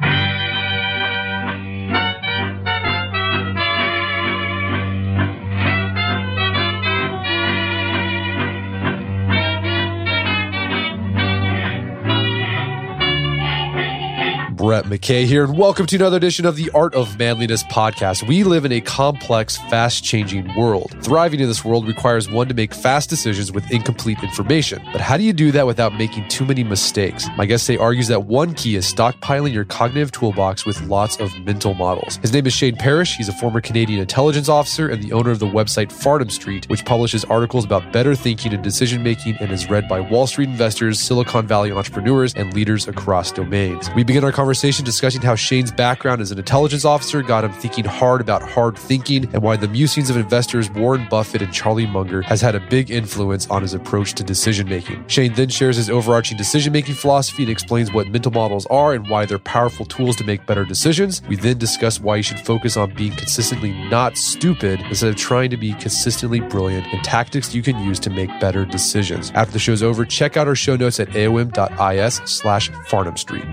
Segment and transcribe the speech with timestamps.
[0.00, 0.29] Thank you.
[14.60, 18.28] Brett McKay here, and welcome to another edition of the Art of Manliness podcast.
[18.28, 20.94] We live in a complex, fast changing world.
[21.00, 24.82] Thriving in this world requires one to make fast decisions with incomplete information.
[24.92, 27.26] But how do you do that without making too many mistakes?
[27.38, 31.34] My guest today argues that one key is stockpiling your cognitive toolbox with lots of
[31.38, 32.16] mental models.
[32.16, 33.16] His name is Shane Parrish.
[33.16, 36.84] He's a former Canadian intelligence officer and the owner of the website Farnam Street, which
[36.84, 41.00] publishes articles about better thinking and decision making and is read by Wall Street investors,
[41.00, 43.88] Silicon Valley entrepreneurs, and leaders across domains.
[43.96, 47.52] We begin our conversation conversation discussing how Shane's background as an intelligence officer got him
[47.52, 51.86] thinking hard about hard thinking and why the musings of investors Warren Buffett and Charlie
[51.86, 55.06] Munger has had a big influence on his approach to decision making.
[55.06, 59.08] Shane then shares his overarching decision making philosophy and explains what mental models are and
[59.08, 61.22] why they're powerful tools to make better decisions.
[61.28, 65.50] We then discuss why you should focus on being consistently not stupid instead of trying
[65.50, 69.30] to be consistently brilliant and tactics you can use to make better decisions.
[69.32, 73.44] After the show's over, check out our show notes at aom.is slash Farnam Street.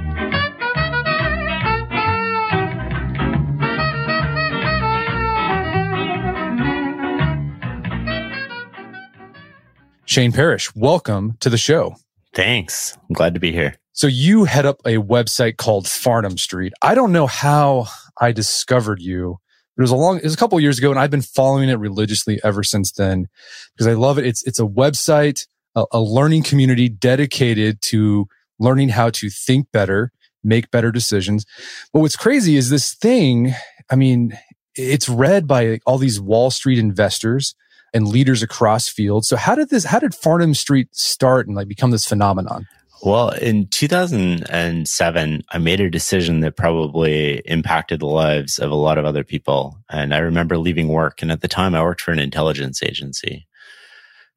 [10.08, 11.98] Shane Parrish, welcome to the show.
[12.34, 12.98] Thanks.
[13.10, 13.76] I'm glad to be here.
[13.92, 16.72] So you head up a website called Farnam Street.
[16.82, 17.88] I don't know how
[18.22, 19.40] I discovered you.
[19.78, 21.78] It was a long, it was a couple years ago and I've been following it
[21.78, 23.28] religiously ever since then
[23.74, 24.26] because I love it.
[24.26, 25.46] It's, it's a website,
[25.76, 28.30] a, a learning community dedicated to
[28.60, 31.46] learning how to think better, make better decisions.
[31.92, 33.54] But what's crazy is this thing.
[33.92, 34.40] I mean,
[34.74, 37.56] it's read by all these Wall Street investors
[37.98, 39.28] and leaders across fields.
[39.28, 42.68] So how did this, how did Farnam Street start and like become this phenomenon?
[43.04, 48.98] Well, in 2007, I made a decision that probably impacted the lives of a lot
[48.98, 49.78] of other people.
[49.90, 51.22] And I remember leaving work.
[51.22, 53.46] And at the time, I worked for an intelligence agency.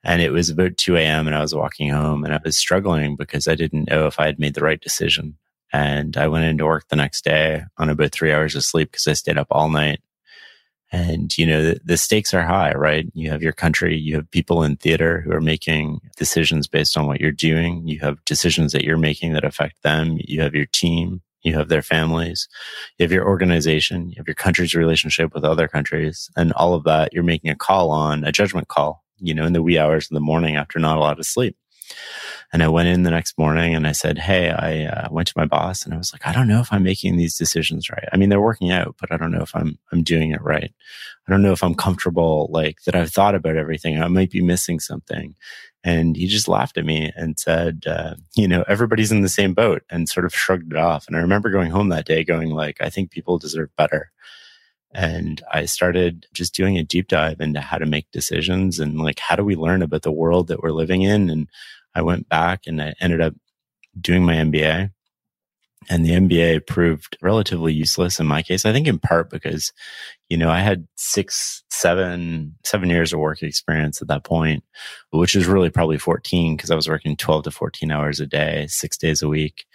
[0.02, 1.26] And it was about 2 a.m.
[1.26, 4.26] and I was walking home and I was struggling because I didn't know if I
[4.26, 5.36] had made the right decision.
[5.72, 9.06] And I went into work the next day on about three hours of sleep because
[9.06, 10.00] I stayed up all night.
[10.92, 13.06] And, you know, the, the, stakes are high, right?
[13.14, 17.06] You have your country, you have people in theater who are making decisions based on
[17.06, 17.86] what you're doing.
[17.86, 20.18] You have decisions that you're making that affect them.
[20.18, 22.48] You have your team, you have their families,
[22.98, 26.28] you have your organization, you have your country's relationship with other countries.
[26.36, 29.52] And all of that, you're making a call on a judgment call, you know, in
[29.52, 31.56] the wee hours of the morning after not a lot of sleep.
[32.52, 35.34] And I went in the next morning and I said, Hey, I uh, went to
[35.36, 38.08] my boss and I was like, I don't know if I'm making these decisions right.
[38.12, 40.72] I mean, they're working out, but I don't know if I'm, I'm doing it right.
[41.26, 44.00] I don't know if I'm comfortable, like that I've thought about everything.
[44.00, 45.36] I might be missing something.
[45.82, 49.54] And he just laughed at me and said, uh, you know, everybody's in the same
[49.54, 51.06] boat and sort of shrugged it off.
[51.06, 54.10] And I remember going home that day going like, I think people deserve better.
[54.92, 59.20] And I started just doing a deep dive into how to make decisions and like,
[59.20, 61.48] how do we learn about the world that we're living in and
[61.94, 63.34] I went back and I ended up
[64.00, 64.90] doing my MBA.
[65.88, 68.64] And the MBA proved relatively useless in my case.
[68.64, 69.72] I think in part because,
[70.30, 74.62] you know, I had six, seven, seven years of work experience at that point,
[75.10, 78.66] which is really probably 14 because I was working 12 to 14 hours a day,
[78.68, 79.66] six days a week.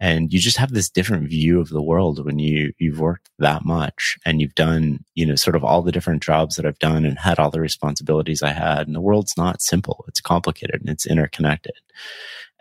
[0.00, 3.66] And you just have this different view of the world when you, you've worked that
[3.66, 7.04] much and you've done, you know, sort of all the different jobs that I've done
[7.04, 8.86] and had all the responsibilities I had.
[8.86, 10.06] And the world's not simple.
[10.08, 11.74] It's complicated and it's interconnected.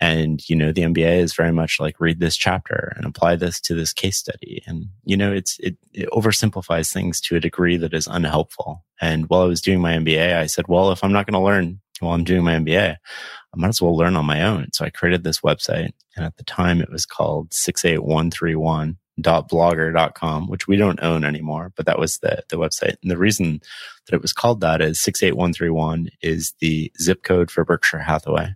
[0.01, 3.61] And, you know, the MBA is very much like read this chapter and apply this
[3.61, 4.63] to this case study.
[4.65, 8.83] And, you know, it's, it, it oversimplifies things to a degree that is unhelpful.
[8.99, 11.45] And while I was doing my MBA, I said, well, if I'm not going to
[11.45, 12.95] learn while I'm doing my MBA.
[12.95, 14.67] I might as well learn on my own.
[14.73, 15.91] So I created this website.
[16.15, 21.99] And at the time it was called 68131.blogger.com, which we don't own anymore, but that
[21.99, 22.95] was the, the website.
[23.01, 23.61] And the reason
[24.05, 28.55] that it was called that is 68131 is the zip code for Berkshire Hathaway.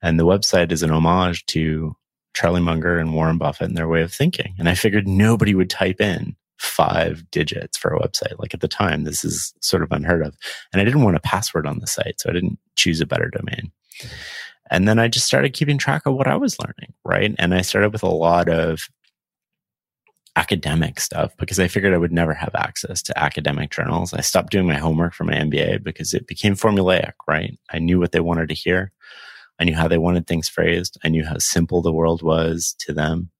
[0.00, 1.94] And the website is an homage to
[2.34, 4.54] Charlie Munger and Warren Buffett and their way of thinking.
[4.58, 8.38] And I figured nobody would type in five digits for a website.
[8.38, 10.36] Like at the time, this is sort of unheard of.
[10.72, 13.30] And I didn't want a password on the site, so I didn't choose a better
[13.30, 13.72] domain.
[14.70, 17.34] And then I just started keeping track of what I was learning, right?
[17.38, 18.80] And I started with a lot of
[20.36, 24.12] academic stuff because I figured I would never have access to academic journals.
[24.12, 27.58] I stopped doing my homework for my MBA because it became formulaic, right?
[27.72, 28.92] I knew what they wanted to hear.
[29.58, 30.96] I knew how they wanted things phrased.
[31.02, 33.30] I knew how simple the world was to them.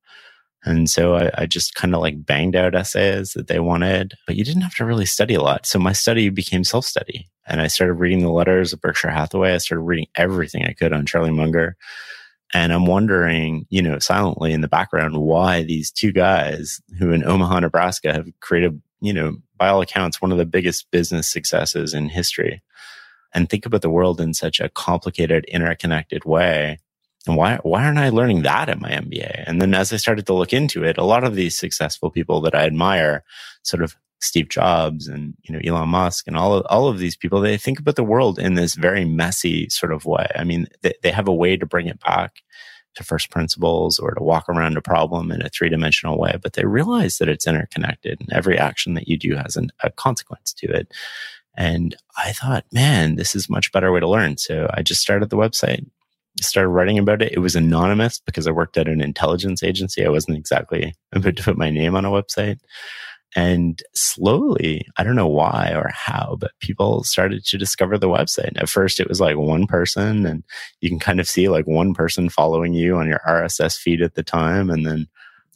[0.65, 4.37] And so I, I just kind of like banged out essays that they wanted, but
[4.37, 5.67] you didn't have to really study a lot.
[5.67, 7.29] So my study became self study.
[7.47, 9.55] And I started reading the letters of Berkshire Hathaway.
[9.55, 11.77] I started reading everything I could on Charlie Munger.
[12.53, 17.25] And I'm wondering, you know, silently in the background, why these two guys who in
[17.25, 21.95] Omaha, Nebraska have created, you know, by all accounts, one of the biggest business successes
[21.95, 22.63] in history
[23.35, 26.79] and think about the world in such a complicated, interconnected way
[27.29, 29.45] and why, why aren't I learning that at my MBA?
[29.47, 32.41] And then as I started to look into it, a lot of these successful people
[32.43, 33.25] that I admire,
[33.63, 37.17] sort of Steve Jobs and, you know, Elon Musk and all of, all of these
[37.17, 40.27] people, they think about the world in this very messy sort of way.
[40.35, 42.43] I mean, they, they have a way to bring it back
[42.97, 46.55] to first principles or to walk around a problem in a three dimensional way, but
[46.55, 50.53] they realize that it's interconnected and every action that you do has an, a consequence
[50.53, 50.93] to it.
[51.57, 54.37] And I thought, man, this is much better way to learn.
[54.37, 55.87] So I just started the website,
[56.45, 57.33] started writing about it.
[57.33, 60.05] It was anonymous because I worked at an intelligence agency.
[60.05, 62.59] I wasn't exactly about to put my name on a website.
[63.37, 68.57] And slowly, I don't know why or how, but people started to discover the website.
[68.57, 70.43] At first, it was like one person, and
[70.81, 74.15] you can kind of see like one person following you on your RSS feed at
[74.15, 74.71] the time.
[74.71, 75.09] And then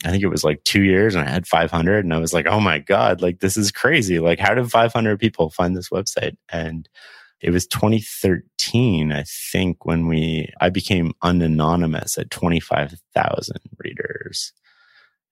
[0.05, 2.47] I think it was like two years and I had 500 and I was like,
[2.47, 4.19] oh my God, like this is crazy.
[4.19, 6.37] Like, how did 500 people find this website?
[6.51, 6.89] And
[7.43, 14.53] it was 2013, I think, when we, I became unanonymous at 25,000 readers.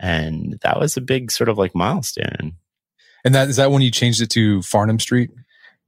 [0.00, 2.54] And that was a big sort of like milestone.
[3.24, 5.30] And that is that when you changed it to Farnam Street?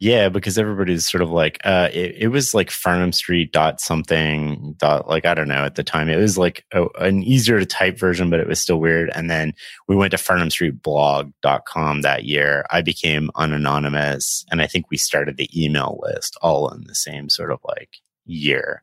[0.02, 4.74] Yeah, because everybody's sort of like, uh, it, it, was like Farnam Street dot something
[4.76, 6.08] dot, like, I don't know at the time.
[6.08, 9.12] It was like a, an easier to type version, but it was still weird.
[9.14, 9.54] And then
[9.86, 12.66] we went to Farnam Street blog.com that year.
[12.72, 14.44] I became unanonymous.
[14.50, 17.98] And I think we started the email list all in the same sort of like
[18.24, 18.82] year.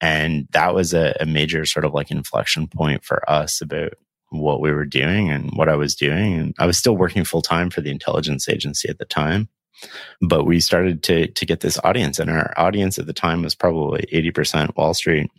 [0.00, 3.92] And that was a, a major sort of like inflection point for us about
[4.30, 6.32] what we were doing and what I was doing.
[6.38, 9.50] And I was still working full time for the intelligence agency at the time
[10.20, 13.54] but we started to to get this audience, and our audience at the time was
[13.54, 15.30] probably eighty percent Wall Street.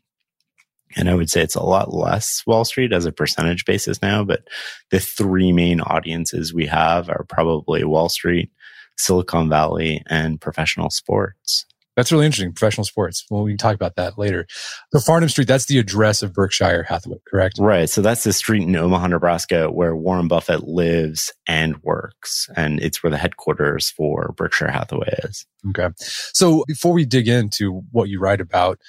[0.96, 4.24] And I would say it's a lot less Wall Street as a percentage basis now,
[4.24, 4.48] but
[4.90, 8.52] the three main audiences we have are probably Wall Street,
[8.98, 11.66] Silicon Valley, and professional sports.
[12.00, 12.54] That's really interesting.
[12.54, 13.26] Professional sports.
[13.30, 14.48] Well, we can talk about that later.
[14.94, 17.58] The Farnam Street, that's the address of Berkshire Hathaway, correct?
[17.60, 17.90] Right.
[17.90, 22.48] So that's the street in Omaha, Nebraska, where Warren Buffett lives and works.
[22.56, 25.46] And it's where the headquarters for Berkshire Hathaway is.
[25.72, 25.90] Okay.
[26.34, 28.80] So before we dig into what you write about,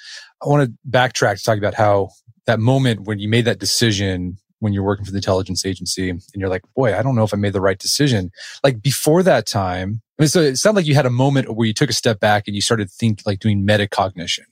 [0.41, 2.11] I want to backtrack to talk about how
[2.45, 6.21] that moment when you made that decision when you're working for the intelligence agency and
[6.35, 8.29] you're like, boy, I don't know if I made the right decision.
[8.63, 11.73] Like before that time, mean, so it sounded like you had a moment where you
[11.73, 14.45] took a step back and you started think like doing metacognition,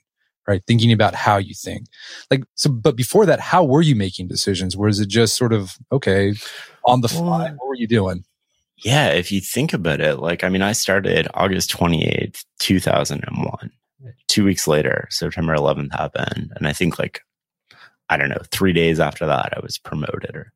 [0.48, 0.62] right?
[0.68, 1.86] Thinking about how you think.
[2.30, 4.76] Like, so, but before that, how were you making decisions?
[4.76, 6.34] Was it just sort of, okay,
[6.86, 7.52] on the fly?
[7.52, 8.26] What were you doing?
[8.78, 9.10] Yeah.
[9.10, 13.72] If you think about it, like, I mean, I started August 28th, 2001.
[14.28, 16.54] Two weeks later, September 11th happened.
[16.56, 17.22] And I think like
[18.10, 20.52] I don't know, three days after that, I was promoted or,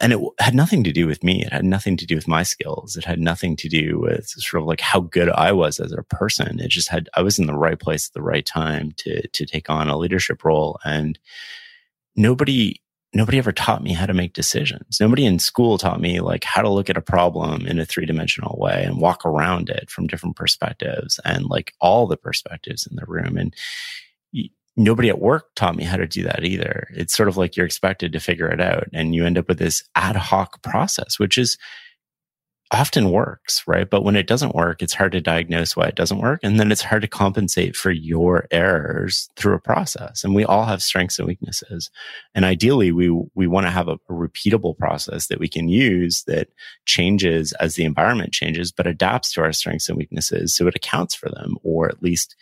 [0.00, 1.44] and it had nothing to do with me.
[1.44, 2.96] It had nothing to do with my skills.
[2.96, 6.02] It had nothing to do with sort of like how good I was as a
[6.02, 6.58] person.
[6.58, 9.46] It just had, I was in the right place at the right time to, to
[9.46, 10.80] take on a leadership role.
[10.84, 11.16] And
[12.16, 12.82] nobody,
[13.14, 14.98] nobody ever taught me how to make decisions.
[15.00, 18.04] Nobody in school taught me like how to look at a problem in a three
[18.04, 22.96] dimensional way and walk around it from different perspectives and like all the perspectives in
[22.96, 23.36] the room.
[23.36, 23.54] And
[24.76, 26.88] nobody at work taught me how to do that either.
[26.90, 29.58] It's sort of like you're expected to figure it out and you end up with
[29.58, 31.56] this ad hoc process, which is
[32.70, 33.88] often works, right?
[33.88, 36.40] But when it doesn't work, it's hard to diagnose why it doesn't work.
[36.42, 40.24] And then it's hard to compensate for your errors through a process.
[40.24, 41.90] And we all have strengths and weaknesses.
[42.34, 46.24] And ideally, we, we want to have a, a repeatable process that we can use
[46.26, 46.48] that
[46.84, 50.54] changes as the environment changes, but adapts to our strengths and weaknesses.
[50.54, 52.34] So it accounts for them or at least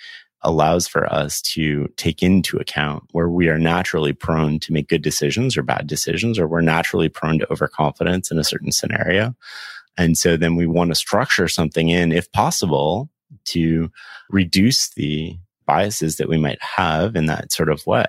[0.44, 5.02] allows for us to take into account where we are naturally prone to make good
[5.02, 9.34] decisions or bad decisions, or we're naturally prone to overconfidence in a certain scenario.
[9.96, 13.10] And so then we want to structure something in, if possible,
[13.46, 13.90] to
[14.30, 18.06] reduce the biases that we might have in that sort of way.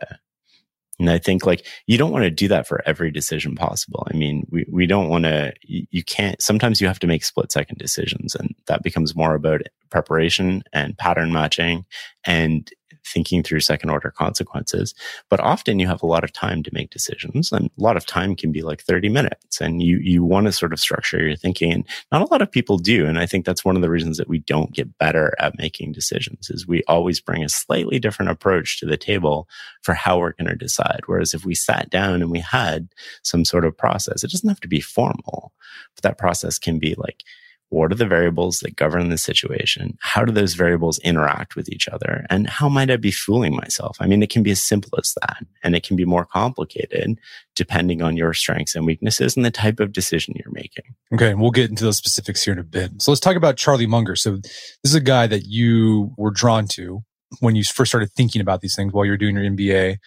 [1.00, 4.08] And I think like you don't want to do that for every decision possible.
[4.14, 7.24] I mean, we, we don't want to, you, you can't, sometimes you have to make
[7.24, 11.86] split second decisions and that becomes more about preparation and pattern matching
[12.26, 12.70] and
[13.06, 14.94] thinking through second order consequences.
[15.30, 18.06] But often you have a lot of time to make decisions and a lot of
[18.06, 21.36] time can be like 30 minutes and you, you want to sort of structure your
[21.36, 21.72] thinking.
[21.72, 23.06] And not a lot of people do.
[23.06, 25.92] And I think that's one of the reasons that we don't get better at making
[25.92, 29.48] decisions is we always bring a slightly different approach to the table
[29.82, 31.02] for how we're going to decide.
[31.06, 32.90] Whereas if we sat down and we had
[33.24, 35.54] some sort of process, it doesn't have to be formal,
[35.96, 37.24] but that process can be like,
[37.74, 39.98] what are the variables that govern the situation?
[40.00, 42.26] How do those variables interact with each other?
[42.30, 43.98] And how might I be fooling myself?
[44.00, 45.38] I mean, it can be as simple as that.
[45.64, 47.20] And it can be more complicated
[47.56, 50.86] depending on your strengths and weaknesses and the type of decision you're making.
[51.14, 51.32] Okay.
[51.32, 53.02] And we'll get into those specifics here in a bit.
[53.02, 54.16] So let's talk about Charlie Munger.
[54.16, 57.04] So this is a guy that you were drawn to
[57.40, 59.98] when you first started thinking about these things while you're doing your MBA.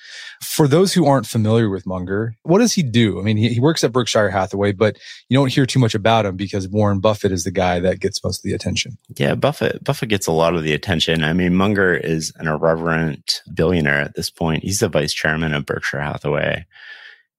[0.42, 3.18] For those who aren't familiar with Munger, what does he do?
[3.18, 4.96] I mean, he, he, works at Berkshire Hathaway, but
[5.28, 8.22] you don't hear too much about him because Warren Buffett is the guy that gets
[8.22, 8.98] most of the attention.
[9.16, 11.24] Yeah, Buffett Buffett gets a lot of the attention.
[11.24, 14.62] I mean, Munger is an irreverent billionaire at this point.
[14.62, 16.66] He's the vice chairman of Berkshire Hathaway.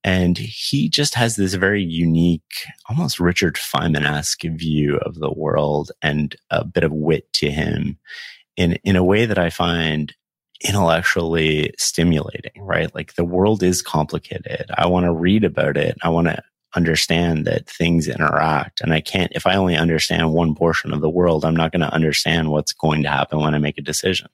[0.04, 6.34] And he just has this very unique, almost Richard Feynman-esque view of the world and
[6.50, 7.98] a bit of wit to him
[8.58, 10.14] in in a way that I find
[10.62, 12.94] intellectually stimulating, right?
[12.94, 14.66] Like the world is complicated.
[14.76, 15.98] I want to read about it.
[16.02, 16.44] I want to
[16.76, 18.82] understand that things interact.
[18.82, 21.82] And I can't, if I only understand one portion of the world, I'm not going
[21.82, 24.28] to understand what's going to happen when I make a decision.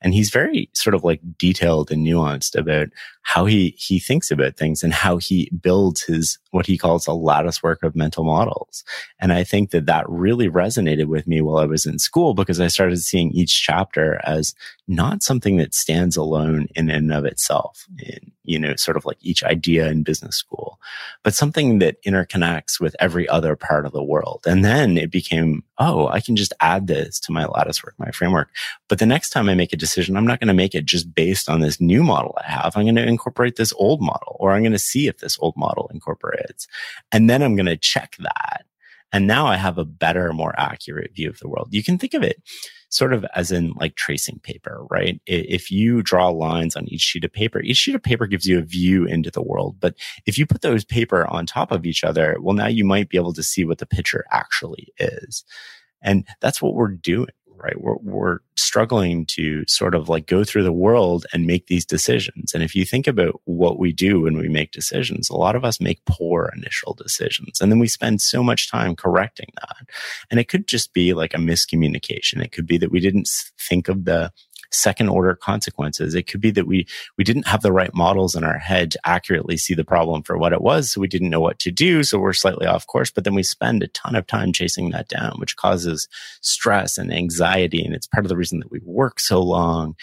[0.00, 2.88] And he's very sort of like detailed and nuanced about
[3.26, 7.12] how he, he thinks about things and how he builds his, what he calls a
[7.12, 8.84] lattice work of mental models.
[9.18, 12.60] And I think that that really resonated with me while I was in school because
[12.60, 14.54] I started seeing each chapter as
[14.86, 19.18] not something that stands alone in and of itself in, you know, sort of like
[19.20, 20.78] each idea in business school,
[21.24, 24.44] but something that interconnects with every other part of the world.
[24.46, 28.10] And then it became, oh, I can just add this to my lattice work, my
[28.10, 28.48] framework.
[28.88, 31.14] But the next time I make a decision, I'm not going to make it just
[31.14, 32.76] based on this new model I have.
[32.76, 35.56] I'm going to incorporate this old model or I'm going to see if this old
[35.56, 36.66] model incorporates.
[37.12, 38.64] And then I'm going to check that.
[39.12, 41.68] And now I have a better, more accurate view of the world.
[41.70, 42.42] You can think of it
[42.96, 45.20] sort of as in like tracing paper, right?
[45.26, 48.58] If you draw lines on each sheet of paper, each sheet of paper gives you
[48.58, 49.76] a view into the world.
[49.78, 53.08] But if you put those paper on top of each other, well, now you might
[53.08, 55.44] be able to see what the picture actually is.
[56.02, 57.80] And that's what we're doing right?
[57.80, 62.52] We're, we're struggling to sort of like go through the world and make these decisions.
[62.54, 65.64] And if you think about what we do when we make decisions, a lot of
[65.64, 67.60] us make poor initial decisions.
[67.60, 69.86] And then we spend so much time correcting that.
[70.30, 72.42] And it could just be like a miscommunication.
[72.42, 74.32] It could be that we didn't think of the
[74.70, 76.14] second order consequences.
[76.14, 79.00] It could be that we, we didn't have the right models in our head to
[79.04, 80.92] accurately see the problem for what it was.
[80.92, 82.02] So we didn't know what to do.
[82.02, 85.08] So we're slightly off course, but then we spend a ton of time chasing that
[85.08, 86.08] down, which causes
[86.40, 87.84] stress and anxiety.
[87.84, 89.96] And it's part of the reason that we work so long.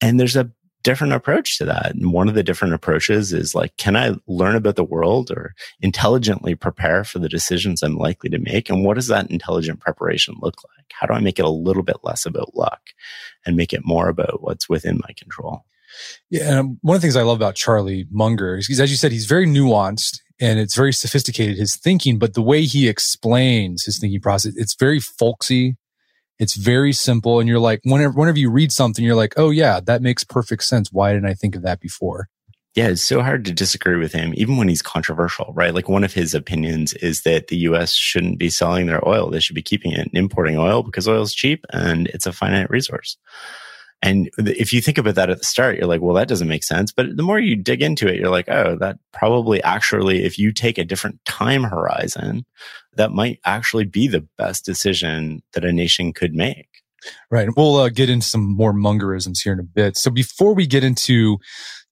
[0.00, 0.50] And there's a
[0.82, 1.94] different approach to that.
[1.94, 5.54] And one of the different approaches is like, can I learn about the world or
[5.80, 8.70] intelligently prepare for the decisions I'm likely to make?
[8.70, 10.86] And what does that intelligent preparation look like?
[10.92, 12.80] How do I make it a little bit less about luck
[13.44, 15.64] and make it more about what's within my control?
[16.30, 16.50] Yeah.
[16.50, 19.12] And um, one of the things I love about Charlie Munger is, as you said,
[19.12, 23.98] he's very nuanced and it's very sophisticated, his thinking, but the way he explains his
[23.98, 25.76] thinking process, it's very folksy
[26.40, 27.38] it's very simple.
[27.38, 30.64] And you're like, whenever, whenever you read something, you're like, oh yeah, that makes perfect
[30.64, 30.90] sense.
[30.90, 32.28] Why didn't I think of that before?
[32.74, 35.74] Yeah, it's so hard to disagree with him, even when he's controversial, right?
[35.74, 39.28] Like one of his opinions is that the US shouldn't be selling their oil.
[39.28, 42.32] They should be keeping it and importing oil because oil is cheap and it's a
[42.32, 43.18] finite resource.
[44.02, 46.64] And if you think about that at the start, you're like, well, that doesn't make
[46.64, 46.90] sense.
[46.90, 50.52] But the more you dig into it, you're like, oh, that probably actually, if you
[50.52, 52.46] take a different time horizon,
[52.94, 56.68] that might actually be the best decision that a nation could make.
[57.30, 57.48] Right.
[57.56, 59.96] We'll uh, get into some more Mungerisms here in a bit.
[59.96, 61.38] So before we get into you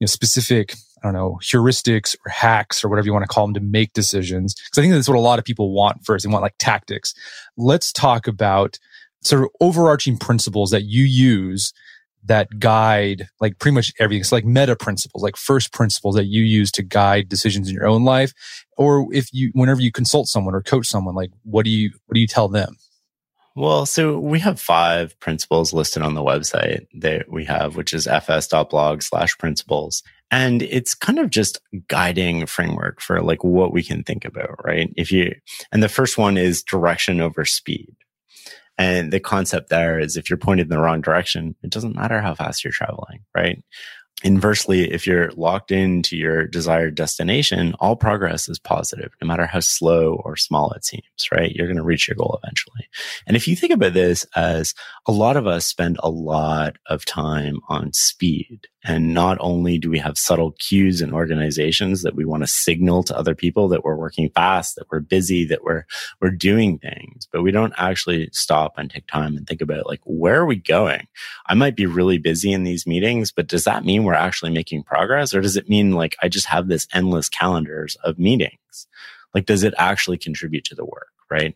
[0.00, 3.54] know, specific I don't know, heuristics or hacks or whatever you want to call them
[3.54, 4.54] to make decisions.
[4.54, 6.24] Because I think that's what a lot of people want first.
[6.24, 7.14] They want like tactics.
[7.56, 8.78] Let's talk about
[9.22, 11.72] sort of overarching principles that you use
[12.28, 14.20] that guide like pretty much everything.
[14.20, 17.86] It's like meta principles, like first principles that you use to guide decisions in your
[17.86, 18.32] own life.
[18.76, 22.14] Or if you, whenever you consult someone or coach someone, like what do you, what
[22.14, 22.76] do you tell them?
[23.56, 28.06] Well, so we have five principles listed on the website that we have, which is
[28.06, 30.04] fs.blog slash principles.
[30.30, 34.92] And it's kind of just guiding framework for like what we can think about, right?
[34.96, 35.34] If you,
[35.72, 37.96] and the first one is direction over speed.
[38.78, 42.20] And the concept there is if you're pointed in the wrong direction, it doesn't matter
[42.20, 43.62] how fast you're traveling, right?
[44.24, 49.60] Inversely, if you're locked into your desired destination, all progress is positive, no matter how
[49.60, 51.52] slow or small it seems, right?
[51.52, 52.88] You're going to reach your goal eventually.
[53.28, 54.74] And if you think about this as
[55.06, 59.90] a lot of us spend a lot of time on speed, and not only do
[59.90, 63.84] we have subtle cues in organizations that we want to signal to other people that
[63.84, 65.84] we're working fast, that we're busy, that we're,
[66.20, 70.00] we're doing things, but we don't actually stop and take time and think about like,
[70.04, 71.06] where are we going?
[71.46, 74.84] I might be really busy in these meetings, but does that mean we're actually making
[74.84, 75.34] progress?
[75.34, 78.86] Or does it mean like I just have this endless calendars of meetings?
[79.34, 81.08] Like, does it actually contribute to the work?
[81.30, 81.54] Right.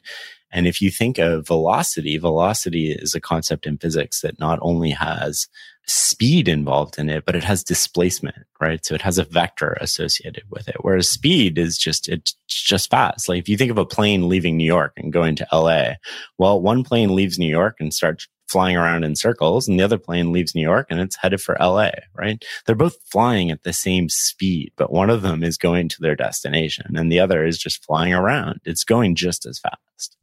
[0.50, 4.90] And if you think of velocity, velocity is a concept in physics that not only
[4.90, 5.48] has
[5.86, 8.84] speed involved in it, but it has displacement, right?
[8.84, 10.76] So it has a vector associated with it.
[10.80, 13.28] Whereas speed is just, it's just fast.
[13.28, 15.94] Like if you think of a plane leaving New York and going to LA,
[16.38, 19.98] well, one plane leaves New York and starts flying around in circles and the other
[19.98, 22.44] plane leaves New York and it's headed for LA, right?
[22.66, 26.14] They're both flying at the same speed, but one of them is going to their
[26.14, 28.60] destination and the other is just flying around.
[28.64, 30.18] It's going just as fast.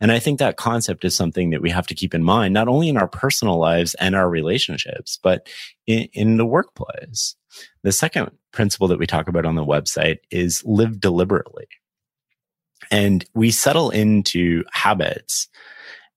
[0.00, 2.68] And I think that concept is something that we have to keep in mind, not
[2.68, 5.48] only in our personal lives and our relationships, but
[5.86, 7.34] in, in the workplace.
[7.82, 11.66] The second principle that we talk about on the website is live deliberately.
[12.90, 15.48] And we settle into habits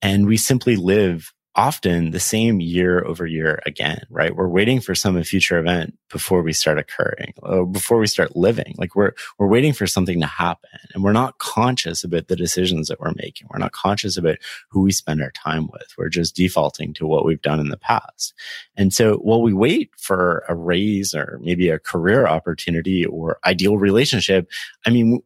[0.02, 4.36] and we simply live often the same year over year again, right?
[4.36, 8.76] We're waiting for some future event before we start occurring, or before we start living.
[8.78, 12.88] Like we're, we're waiting for something to happen and we're not conscious about the decisions
[12.88, 13.48] that we're making.
[13.52, 14.38] We're not conscious about
[14.70, 15.94] who we spend our time with.
[15.98, 18.34] We're just defaulting to what we've done in the past.
[18.78, 23.78] And so while we wait for a raise or maybe a career opportunity or ideal
[23.78, 24.50] relationship,
[24.86, 25.20] I mean,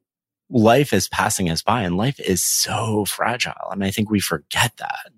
[0.50, 3.70] life is passing us by and life is so fragile.
[3.72, 5.12] And I think we forget that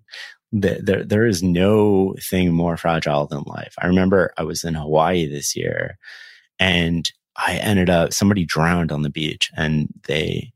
[0.52, 3.76] there, there is no thing more fragile than life.
[3.82, 5.98] I remember I was in Hawaii this year
[6.60, 10.54] and I ended up, somebody drowned on the beach and they,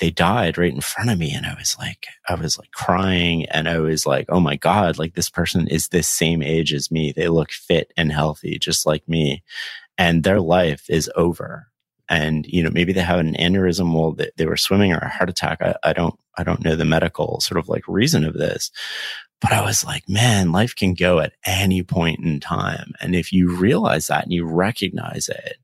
[0.00, 1.32] they died right in front of me.
[1.32, 4.98] And I was like, I was like crying and I was like, Oh my God,
[4.98, 7.12] like this person is this same age as me.
[7.12, 9.42] They look fit and healthy, just like me.
[9.96, 11.67] And their life is over
[12.08, 15.08] and you know maybe they have an aneurysm while they, they were swimming or a
[15.08, 18.34] heart attack I, I don't i don't know the medical sort of like reason of
[18.34, 18.70] this
[19.40, 23.32] but i was like man life can go at any point in time and if
[23.32, 25.58] you realize that and you recognize it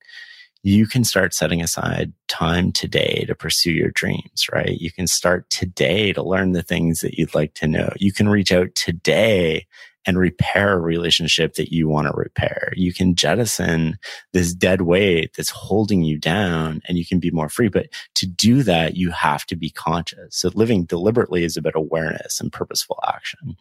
[0.65, 4.81] you can start setting aside time today to pursue your dreams, right?
[4.81, 7.93] You can start today to learn the things that you'd like to know.
[7.99, 9.67] You can reach out today
[10.07, 12.73] and repair a relationship that you want to repair.
[12.77, 13.99] You can jettison
[14.33, 17.69] this dead weight that's holding you down and you can be more free.
[17.69, 20.37] But to do that, you have to be conscious.
[20.37, 23.57] So living deliberately is about awareness and purposeful action.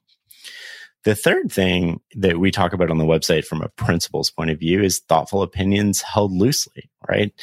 [1.03, 4.59] The third thing that we talk about on the website from a principles point of
[4.59, 7.33] view is thoughtful opinions held loosely, right?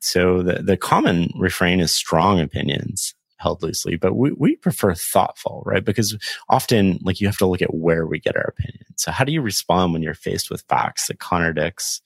[0.00, 5.62] So the, the common refrain is strong opinions held loosely, but we, we prefer thoughtful,
[5.64, 5.84] right?
[5.84, 6.16] Because
[6.48, 8.84] often, like, you have to look at where we get our opinion.
[8.96, 12.02] So how do you respond when you're faced with facts that contradicts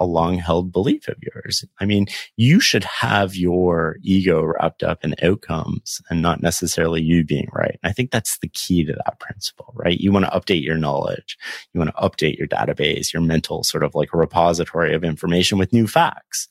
[0.00, 1.64] a long held belief of yours?
[1.80, 7.24] I mean, you should have your ego wrapped up in outcomes and not necessarily you
[7.24, 7.78] being right.
[7.82, 9.98] And I think that's the key to that principle, right?
[9.98, 11.38] You want to update your knowledge.
[11.72, 15.72] You want to update your database, your mental sort of like repository of information with
[15.72, 16.48] new facts.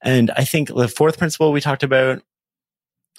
[0.00, 2.22] And I think the fourth principle we talked about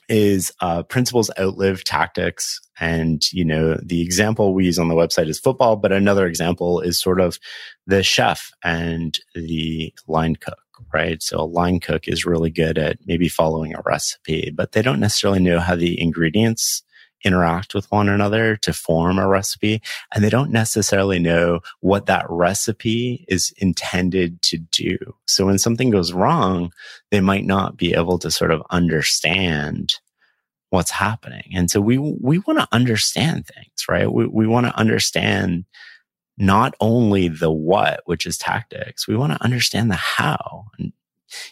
[0.10, 2.62] is uh, principles outlive tactics.
[2.80, 6.82] And, you know, the example we use on the website is football, but another example
[6.82, 7.39] is sort of
[7.88, 10.60] the chef and the line cook,
[10.94, 11.22] right?
[11.24, 15.00] So a line cook is really good at maybe following a recipe, but they don't
[15.00, 16.84] necessarily know how the ingredients
[17.26, 19.82] interact with one another to form a recipe.
[20.14, 24.98] And they don't necessarily know what that recipe is intended to do.
[25.26, 26.72] So when something goes wrong,
[27.12, 29.96] they might not be able to sort of understand
[30.70, 31.52] what's happening.
[31.54, 34.12] And so we, we want to understand things, right?
[34.12, 35.66] We, we want to understand
[36.38, 40.66] not only the what, which is tactics, we want to understand the how.
[40.78, 40.94] And,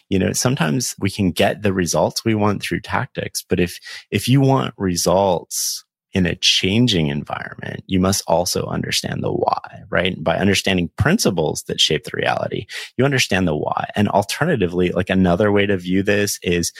[0.08, 3.78] you know, sometimes we can get the results we want through tactics, but if,
[4.10, 10.22] if you want results in a changing environment, you must also understand the why, right?
[10.22, 12.66] By understanding principles that shape the reality,
[12.96, 13.90] you understand the why.
[13.96, 16.72] And alternatively, like another way to view this is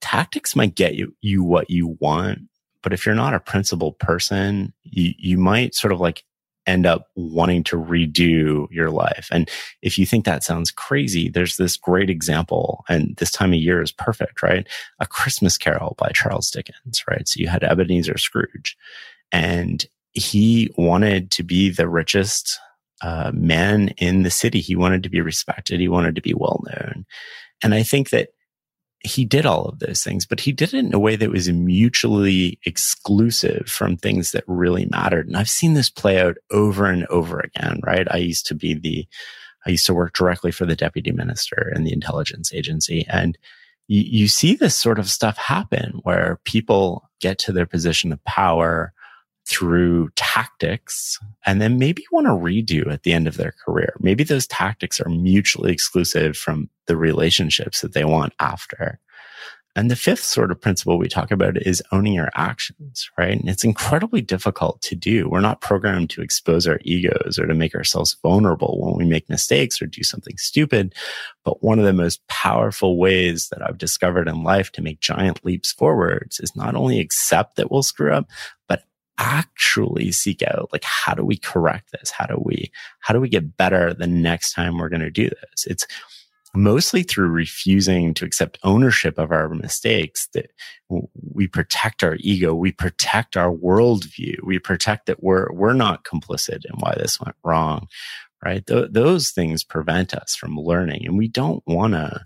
[0.00, 2.40] tactics might get you, you what you want.
[2.82, 6.24] But if you're not a principled person, you, you might sort of like
[6.66, 9.28] end up wanting to redo your life.
[9.30, 9.50] And
[9.82, 13.82] if you think that sounds crazy, there's this great example, and this time of year
[13.82, 14.66] is perfect, right?
[15.00, 17.28] A Christmas Carol by Charles Dickens, right?
[17.28, 18.76] So you had Ebenezer Scrooge,
[19.32, 22.58] and he wanted to be the richest
[23.02, 24.60] uh, man in the city.
[24.60, 25.80] He wanted to be respected.
[25.80, 27.04] He wanted to be well known.
[27.62, 28.33] And I think that
[29.04, 31.50] he did all of those things, but he did it in a way that was
[31.50, 35.26] mutually exclusive from things that really mattered.
[35.26, 38.06] And I've seen this play out over and over again, right?
[38.10, 39.06] I used to be the,
[39.66, 43.04] I used to work directly for the deputy minister in the intelligence agency.
[43.06, 43.36] And
[43.88, 48.24] you, you see this sort of stuff happen where people get to their position of
[48.24, 48.93] power
[49.46, 53.94] through tactics and then maybe want to redo at the end of their career.
[54.00, 58.98] Maybe those tactics are mutually exclusive from the relationships that they want after.
[59.76, 63.32] And the fifth sort of principle we talk about is owning your actions, right?
[63.32, 65.28] And it's incredibly difficult to do.
[65.28, 69.28] We're not programmed to expose our egos or to make ourselves vulnerable when we make
[69.28, 70.94] mistakes or do something stupid.
[71.44, 75.44] But one of the most powerful ways that I've discovered in life to make giant
[75.44, 78.28] leaps forwards is not only accept that we'll screw up,
[78.68, 78.84] but
[79.18, 82.10] actually seek out like how do we correct this?
[82.10, 85.28] How do we how do we get better the next time we're going to do
[85.28, 85.66] this?
[85.66, 85.86] It's
[86.56, 90.52] mostly through refusing to accept ownership of our mistakes that
[90.88, 96.64] we protect our ego we protect our worldview we protect that we're we're not complicit
[96.64, 97.88] in why this went wrong
[98.44, 98.66] right?
[98.66, 102.24] Th- those things prevent us from learning and we don't want to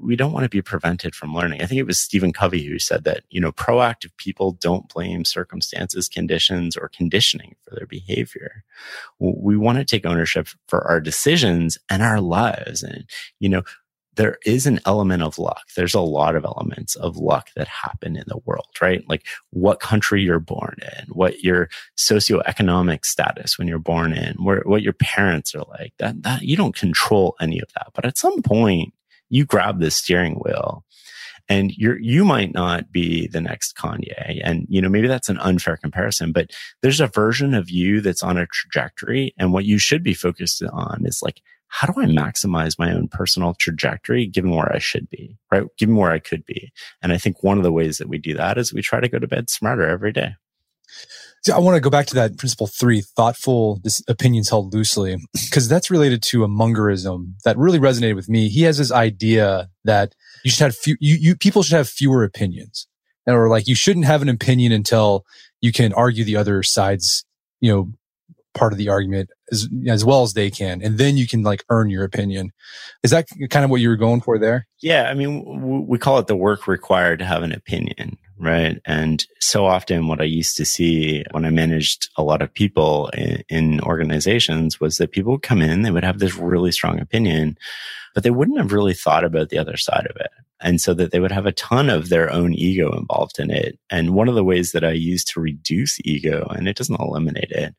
[0.00, 1.62] we don't want to be prevented from learning.
[1.62, 5.24] I think it was Stephen Covey who said that, you know, proactive people don't blame
[5.24, 8.64] circumstances, conditions, or conditioning for their behavior.
[9.18, 12.82] We want to take ownership for our decisions and our lives.
[12.82, 13.04] And,
[13.40, 13.62] you know,
[14.14, 15.68] there is an element of luck.
[15.74, 19.02] There's a lot of elements of luck that happen in the world, right?
[19.08, 24.62] Like what country you're born in, what your socioeconomic status when you're born in, where,
[24.64, 25.94] what your parents are like.
[25.98, 27.88] That, that you don't control any of that.
[27.94, 28.92] But at some point,
[29.32, 30.84] you grab the steering wheel
[31.48, 34.40] and you're you might not be the next Kanye.
[34.44, 36.50] And you know maybe that's an unfair comparison but
[36.82, 39.34] there's a version of you that's on a trajectory.
[39.38, 43.08] And what you should be focused on is like how do I maximize my own
[43.08, 45.64] personal trajectory given where I should be right?
[45.78, 46.70] Given where I could be.
[47.00, 49.08] And I think one of the ways that we do that is we try to
[49.08, 50.34] go to bed smarter every day
[51.52, 55.68] I want to go back to that principle three, thoughtful this opinions held loosely, because
[55.68, 58.48] that's related to a Mungerism that really resonated with me.
[58.48, 62.22] He has this idea that you should have few, you, you, people should have fewer
[62.22, 62.86] opinions
[63.26, 65.24] or like you shouldn't have an opinion until
[65.60, 67.24] you can argue the other side's,
[67.60, 67.92] you know,
[68.54, 70.82] part of the argument as, as well as they can.
[70.82, 72.52] And then you can like earn your opinion.
[73.02, 74.66] Is that kind of what you were going for there?
[74.80, 75.08] Yeah.
[75.10, 78.80] I mean, we call it the work required to have an opinion, right?
[78.84, 83.08] And so often what I used to see when I managed a lot of people
[83.10, 86.98] in, in, organizations was that people would come in, they would have this really strong
[86.98, 87.56] opinion,
[88.14, 90.30] but they wouldn't have really thought about the other side of it.
[90.60, 93.78] And so that they would have a ton of their own ego involved in it.
[93.90, 97.50] And one of the ways that I use to reduce ego, and it doesn't eliminate
[97.50, 97.74] it,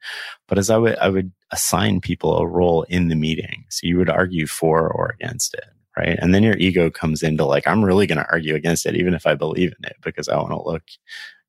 [0.48, 3.66] but as I would, I would assign people a role in the meeting.
[3.70, 5.66] So you would argue for or against it
[5.98, 6.18] right?
[6.20, 9.14] And then your ego comes into like, I'm really going to argue against it, even
[9.14, 10.84] if I believe in it, because I want to look,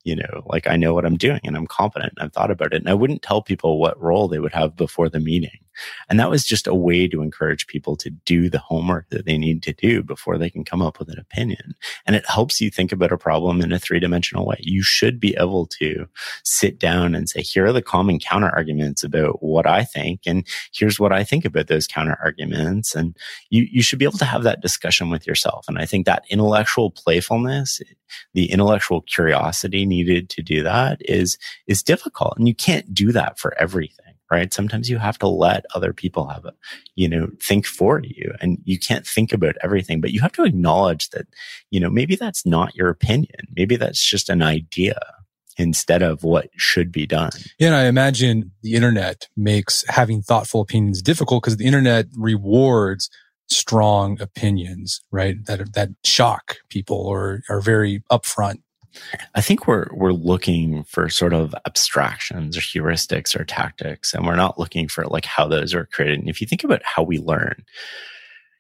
[0.05, 2.73] you know, like I know what I'm doing and I'm confident and I've thought about
[2.75, 2.83] it.
[2.83, 5.59] And I wouldn't tell people what role they would have before the meeting.
[6.09, 9.39] And that was just a way to encourage people to do the homework that they
[9.39, 11.75] need to do before they can come up with an opinion.
[12.07, 14.57] And it helps you think about a problem in a three dimensional way.
[14.61, 16.07] You should be able to
[16.45, 20.21] sit down and say, here are the common counter arguments about what I think.
[20.27, 22.95] And here's what I think about those counter arguments.
[22.95, 23.17] And
[23.51, 25.67] you, you should be able to have that discussion with yourself.
[25.69, 27.81] And I think that intellectual playfulness,
[28.33, 32.35] the intellectual curiosity needed to do that is, is difficult.
[32.37, 34.53] And you can't do that for everything right?
[34.53, 36.53] Sometimes you have to let other people have a,
[36.95, 40.45] you know, think for you and you can't think about everything, but you have to
[40.45, 41.27] acknowledge that,
[41.71, 43.47] you know, maybe that's not your opinion.
[43.55, 44.99] Maybe that's just an idea
[45.57, 47.31] instead of what should be done.
[47.59, 53.09] Yeah, and I imagine the internet makes having thoughtful opinions difficult because the internet rewards
[53.49, 55.37] strong opinions, right?
[55.47, 58.63] That that shock people or are very upfront.
[59.35, 64.37] I think we're we're looking for sort of abstractions or heuristics or tactics, and we're
[64.37, 66.21] not looking for like how those are created.
[66.21, 67.65] And if you think about how we learn,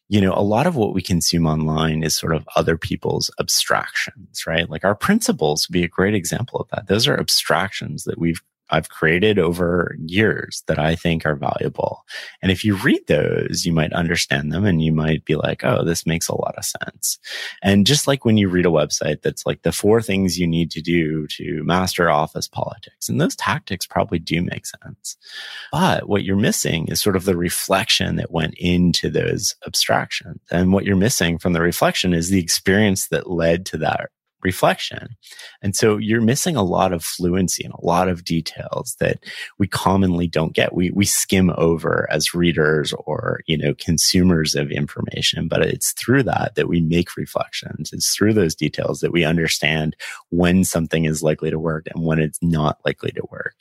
[0.08, 4.44] you know, a lot of what we consume online is sort of other people's abstractions,
[4.46, 4.68] right?
[4.68, 6.88] Like our principles would be a great example of that.
[6.88, 8.42] Those are abstractions that we've
[8.74, 12.04] I've created over years that I think are valuable.
[12.42, 15.84] And if you read those, you might understand them and you might be like, oh,
[15.84, 17.18] this makes a lot of sense.
[17.62, 20.72] And just like when you read a website that's like the four things you need
[20.72, 25.16] to do to master office politics, and those tactics probably do make sense.
[25.70, 30.40] But what you're missing is sort of the reflection that went into those abstractions.
[30.50, 34.10] And what you're missing from the reflection is the experience that led to that
[34.44, 35.16] reflection.
[35.62, 39.24] And so you're missing a lot of fluency and a lot of details that
[39.58, 40.74] we commonly don't get.
[40.74, 46.24] We, we skim over as readers or, you know, consumers of information, but it's through
[46.24, 47.92] that that we make reflections.
[47.92, 49.96] It's through those details that we understand
[50.30, 53.54] when something is likely to work and when it's not likely to work.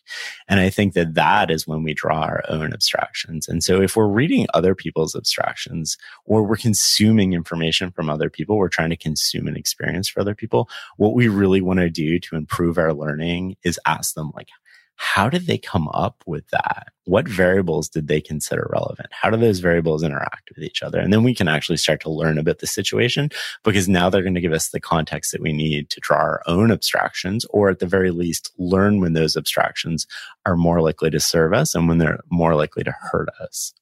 [0.47, 3.47] And I think that that is when we draw our own abstractions.
[3.47, 8.57] And so if we're reading other people's abstractions or we're consuming information from other people,
[8.57, 12.19] we're trying to consume an experience for other people, what we really want to do
[12.19, 14.49] to improve our learning is ask them like,
[14.95, 16.89] how did they come up with that?
[17.05, 19.09] What variables did they consider relevant?
[19.11, 20.99] How do those variables interact with each other?
[20.99, 23.29] And then we can actually start to learn about the situation
[23.63, 26.43] because now they're going to give us the context that we need to draw our
[26.45, 30.05] own abstractions, or at the very least, learn when those abstractions
[30.45, 33.73] are more likely to serve us and when they're more likely to hurt us.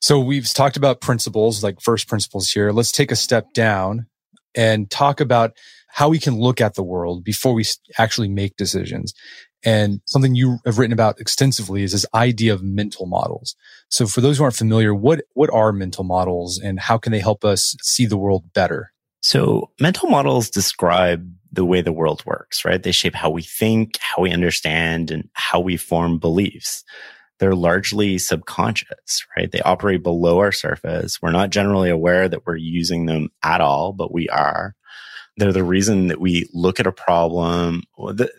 [0.00, 2.70] So we've talked about principles, like first principles here.
[2.70, 4.06] Let's take a step down
[4.54, 5.56] and talk about
[5.88, 7.64] how we can look at the world before we
[7.98, 9.12] actually make decisions.
[9.64, 13.56] And something you have written about extensively is this idea of mental models.
[13.90, 17.18] So for those who aren't familiar, what, what are mental models and how can they
[17.18, 18.92] help us see the world better?
[19.20, 22.82] So mental models describe the way the world works, right?
[22.82, 26.84] They shape how we think, how we understand, and how we form beliefs.
[27.38, 29.50] They're largely subconscious, right?
[29.50, 31.20] They operate below our surface.
[31.22, 34.74] We're not generally aware that we're using them at all, but we are.
[35.38, 37.84] They're the reason that we look at a problem.
[37.96, 38.30] The,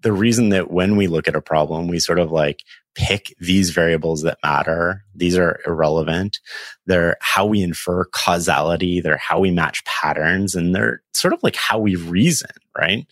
[0.00, 2.62] the reason that when we look at a problem, we sort of like
[2.94, 5.04] pick these variables that matter.
[5.14, 6.40] These are irrelevant.
[6.86, 9.00] They're how we infer causality.
[9.00, 13.06] They're how we match patterns and they're sort of like how we reason, right?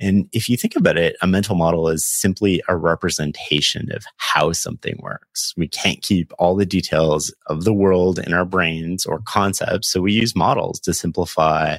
[0.00, 4.52] And if you think about it, a mental model is simply a representation of how
[4.52, 5.52] something works.
[5.56, 9.90] We can't keep all the details of the world in our brains or concepts.
[9.90, 11.78] So we use models to simplify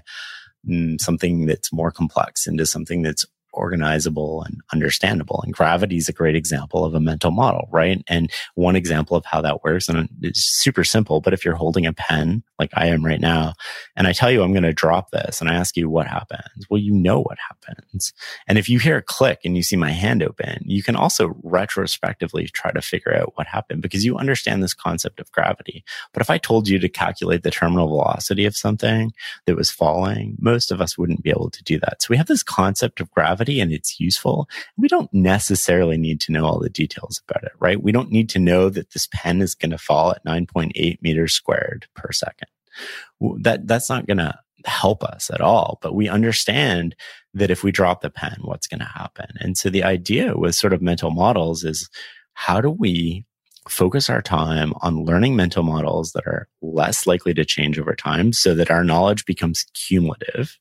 [0.67, 5.41] Mm, something that's more complex into something that's organizable and understandable.
[5.43, 8.03] And gravity is a great example of a mental model, right?
[8.07, 11.85] And one example of how that works, and it's super simple, but if you're holding
[11.85, 13.53] a pen like I am right now,
[13.95, 16.65] and I tell you I'm going to drop this and I ask you what happens,
[16.69, 18.13] well, you know what happens.
[18.47, 21.35] And if you hear a click and you see my hand open, you can also
[21.43, 25.83] retrospectively try to figure out what happened because you understand this concept of gravity.
[26.13, 29.13] But if I told you to calculate the terminal velocity of something
[29.45, 32.01] that was falling, most of us wouldn't be able to do that.
[32.01, 34.49] So we have this concept of gravity gravity and it's useful.
[34.77, 37.81] We don't necessarily need to know all the details about it, right?
[37.81, 41.33] We don't need to know that this pen is going to fall at 9.8 meters
[41.33, 42.49] squared per second.
[43.41, 46.95] That, that's not going to help us at all, but we understand
[47.33, 49.27] that if we drop the pen, what's going to happen.
[49.39, 51.89] And so the idea with sort of mental models is
[52.33, 53.25] how do we
[53.69, 58.33] focus our time on learning mental models that are less likely to change over time
[58.33, 60.57] so that our knowledge becomes cumulative?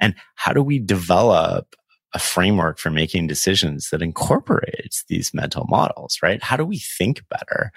[0.00, 1.76] And how do we develop
[2.12, 6.42] a framework for making decisions that incorporates these mental models, right?
[6.42, 7.72] How do we think better?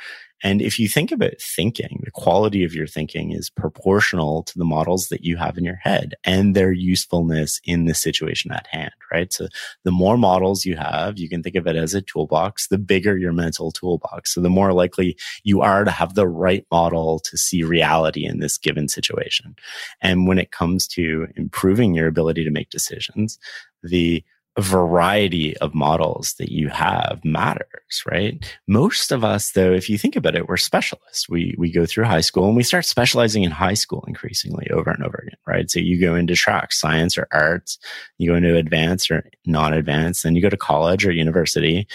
[0.45, 4.65] And if you think about thinking, the quality of your thinking is proportional to the
[4.65, 8.91] models that you have in your head and their usefulness in the situation at hand,
[9.09, 9.31] right?
[9.31, 9.47] So
[9.85, 13.17] the more models you have, you can think of it as a toolbox, the bigger
[13.17, 14.33] your mental toolbox.
[14.33, 18.39] So the more likely you are to have the right model to see reality in
[18.39, 19.55] this given situation.
[20.01, 23.39] And when it comes to improving your ability to make decisions,
[23.83, 24.23] the
[24.59, 28.43] variety of models that you have matters, right?
[28.67, 31.27] Most of us, though, if you think about it, we're specialists.
[31.27, 34.91] We, we go through high school and we start specializing in high school increasingly over
[34.91, 35.71] and over again, right?
[35.71, 37.79] So you go into tracks, science or arts,
[38.19, 41.87] you go into advanced or non-advanced, then you go to college or university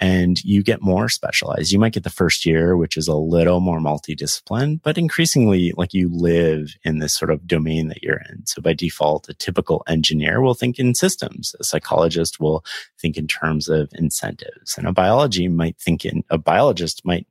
[0.00, 1.72] and you get more specialized.
[1.72, 5.94] You might get the first year, which is a little more multidiscipline, but increasingly like
[5.94, 8.44] you live in this sort of domain that you're in.
[8.46, 11.54] So by default, a typical engineer will think in systems.
[11.60, 12.64] A psychologist will
[12.98, 17.26] think in terms of incentives and a biology might think in, a biologist might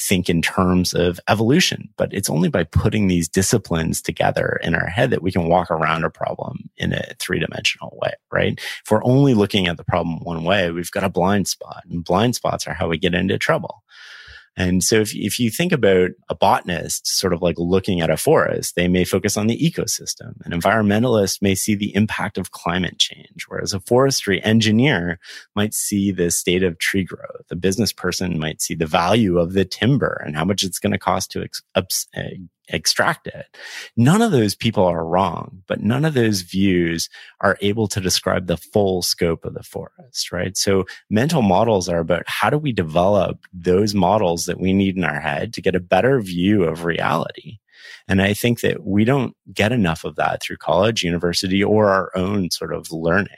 [0.00, 1.88] think in terms of evolution.
[1.96, 5.70] But it's only by putting these disciplines together in our head that we can walk
[5.70, 8.58] around a problem in a three dimensional way, right?
[8.58, 12.04] If we're only looking at the problem one way, we've got a blind spot and
[12.04, 13.82] blind spots are how we get into trouble.
[14.56, 18.16] And so if, if you think about a botanist sort of like looking at a
[18.16, 20.34] forest, they may focus on the ecosystem.
[20.44, 25.18] An environmentalist may see the impact of climate change, whereas a forestry engineer
[25.54, 27.46] might see the state of tree growth.
[27.50, 30.92] A business person might see the value of the timber and how much it's going
[30.92, 32.22] to cost to ex- ups, uh,
[32.72, 33.46] extract it.
[33.96, 37.08] None of those people are wrong, but none of those views
[37.40, 40.56] are able to describe the full scope of the forest, right?
[40.56, 45.04] So mental models are about how do we develop those models that we need in
[45.04, 47.58] our head to get a better view of reality.
[48.08, 52.10] And I think that we don't get enough of that through college, university, or our
[52.14, 53.36] own sort of learning.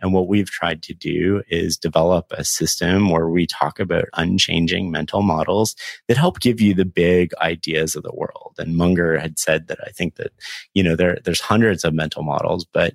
[0.00, 4.90] And what we've tried to do is develop a system where we talk about unchanging
[4.90, 5.74] mental models
[6.06, 8.54] that help give you the big ideas of the world.
[8.58, 10.32] And Munger had said that I think that,
[10.74, 12.94] you know, there, there's hundreds of mental models, but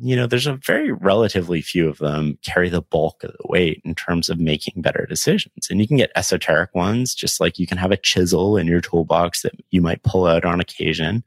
[0.00, 3.80] you know, there's a very relatively few of them carry the bulk of the weight
[3.84, 5.68] in terms of making better decisions.
[5.70, 8.80] And you can get esoteric ones, just like you can have a chisel in your
[8.80, 11.24] toolbox that you might pull out on occasion,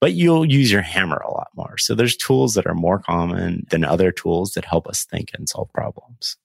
[0.00, 1.78] but you'll use your hammer a lot more.
[1.78, 5.48] So there's tools that are more common than other tools that help us think and
[5.48, 6.36] solve problems.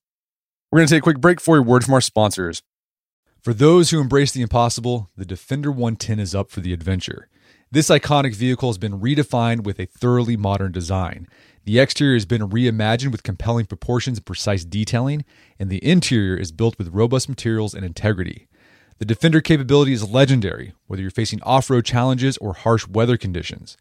[0.72, 2.64] We're going to take a quick break for a word from our sponsors.
[3.42, 7.28] For those who embrace the impossible, the Defender 110 is up for the adventure.
[7.74, 11.28] This iconic vehicle has been redefined with a thoroughly modern design.
[11.66, 15.24] The exterior has been reimagined with compelling proportions and precise detailing,
[15.58, 18.48] and the interior is built with robust materials and integrity.
[19.00, 23.78] The Defender capability is legendary, whether you're facing off road challenges or harsh weather conditions.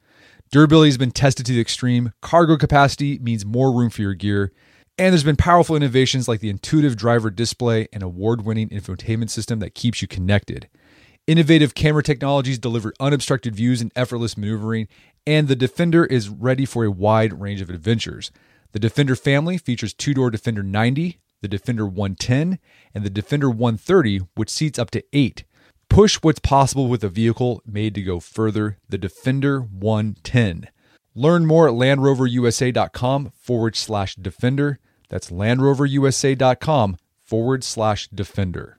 [0.51, 4.53] Durability has been tested to the extreme, cargo capacity means more room for your gear,
[4.99, 9.59] and there's been powerful innovations like the intuitive driver display and award winning infotainment system
[9.59, 10.69] that keeps you connected.
[11.27, 14.89] Innovative camera technologies deliver unobstructed views and effortless maneuvering,
[15.27, 18.31] and the Defender is ready for a wide range of adventures.
[18.73, 22.59] The Defender family features two door Defender 90, the Defender 110,
[22.95, 25.45] and the Defender 130, which seats up to eight.
[25.89, 30.69] Push what's possible with a vehicle made to go further, the Defender 110.
[31.15, 34.79] Learn more at LandRoverUSA.com forward slash Defender.
[35.11, 38.79] That's LandRoverUSA.com forward slash Defender.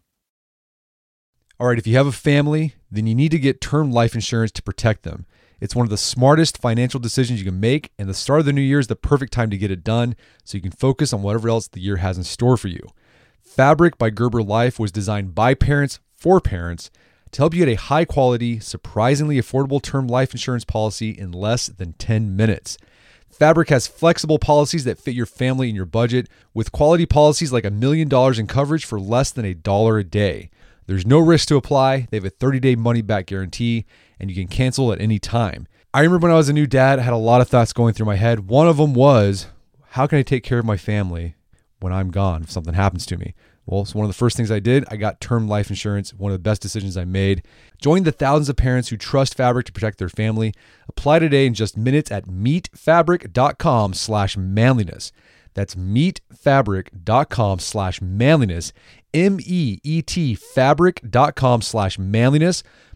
[1.60, 4.52] All right, if you have a family, then you need to get term life insurance
[4.54, 5.28] to protect them.
[5.60, 8.54] It's one of the smartest financial decisions you can make, and the start of the
[8.54, 11.22] new year is the perfect time to get it done so you can focus on
[11.22, 12.88] whatever else the year has in store for you.
[13.42, 16.90] Fabric by Gerber Life was designed by parents for parents
[17.32, 21.68] to help you get a high quality, surprisingly affordable term life insurance policy in less
[21.68, 22.78] than 10 minutes.
[23.30, 27.66] Fabric has flexible policies that fit your family and your budget, with quality policies like
[27.66, 30.52] a million dollars in coverage for less than a dollar a day.
[30.86, 32.08] There's no risk to apply.
[32.12, 33.86] They have a 30 day money back guarantee
[34.24, 35.68] and you can cancel at any time.
[35.94, 37.94] I remember when I was a new dad, I had a lot of thoughts going
[37.94, 38.48] through my head.
[38.48, 39.48] One of them was,
[39.90, 41.36] how can I take care of my family
[41.82, 43.36] when I'm gone if something happens to me?
[43.66, 46.32] Well, so one of the first things I did, I got term life insurance, one
[46.32, 47.44] of the best decisions I made.
[47.82, 50.54] Join the thousands of parents who trust Fabric to protect their family.
[50.88, 55.12] Apply today in just minutes at meetfabric.com slash manliness.
[55.54, 58.74] That's meetfabric.com slash manliness.
[59.14, 62.64] M-E-E-T fabric.com slash manliness.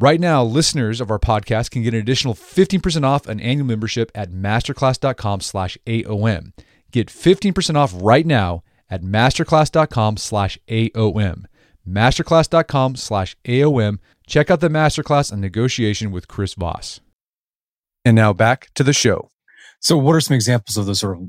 [0.00, 4.12] Right now, listeners of our podcast can get an additional 15% off an annual membership
[4.14, 6.52] at masterclass.com slash AOM.
[6.92, 11.44] Get 15% off right now at masterclass.com slash AOM.
[11.86, 17.00] Masterclass.com slash AOM Check out the masterclass on negotiation with Chris Voss.
[18.04, 19.30] And now back to the show.
[19.80, 21.24] So, what are some examples of those sort of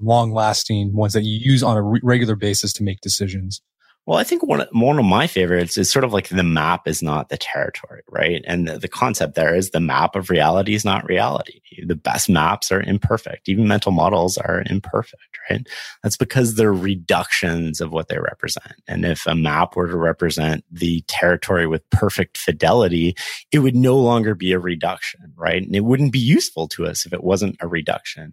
[0.00, 3.60] long lasting ones that you use on a re- regular basis to make decisions?
[4.08, 7.02] Well, I think one, one of my favorites is sort of like the map is
[7.02, 8.42] not the territory, right?
[8.46, 11.60] And the, the, concept there is the map of reality is not reality.
[11.86, 13.50] The best maps are imperfect.
[13.50, 15.68] Even mental models are imperfect, right?
[16.02, 18.76] That's because they're reductions of what they represent.
[18.88, 23.14] And if a map were to represent the territory with perfect fidelity,
[23.52, 25.62] it would no longer be a reduction, right?
[25.62, 28.32] And it wouldn't be useful to us if it wasn't a reduction.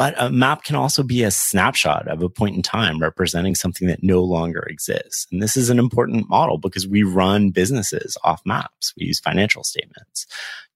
[0.00, 3.86] But a map can also be a snapshot of a point in time representing something
[3.88, 5.26] that no longer exists.
[5.30, 8.94] And this is an important model because we run businesses off maps.
[8.96, 10.26] We use financial statements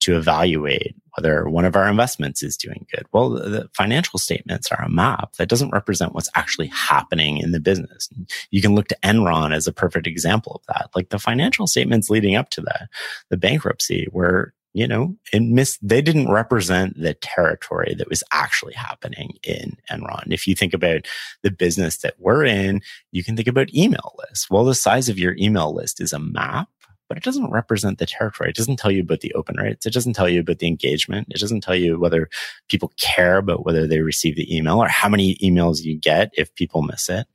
[0.00, 3.06] to evaluate whether one of our investments is doing good.
[3.12, 7.60] Well, the financial statements are a map that doesn't represent what's actually happening in the
[7.60, 8.10] business.
[8.50, 10.90] You can look to Enron as a perfect example of that.
[10.94, 12.90] Like the financial statements leading up to that,
[13.30, 18.74] the bankruptcy were you know, and miss, they didn't represent the territory that was actually
[18.74, 20.32] happening in Enron.
[20.32, 21.06] If you think about
[21.42, 24.50] the business that we're in, you can think about email lists.
[24.50, 26.68] Well, the size of your email list is a map,
[27.08, 28.50] but it doesn't represent the territory.
[28.50, 29.86] It doesn't tell you about the open rates.
[29.86, 31.28] It doesn't tell you about the engagement.
[31.30, 32.28] It doesn't tell you whether
[32.68, 36.52] people care about whether they receive the email or how many emails you get if
[36.56, 37.28] people miss it.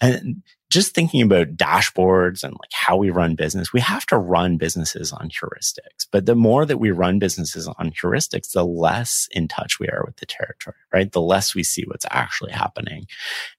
[0.00, 4.58] And just thinking about dashboards and like how we run business, we have to run
[4.58, 6.06] businesses on heuristics.
[6.10, 10.02] But the more that we run businesses on heuristics, the less in touch we are
[10.04, 11.10] with the territory, right?
[11.10, 13.06] The less we see what's actually happening.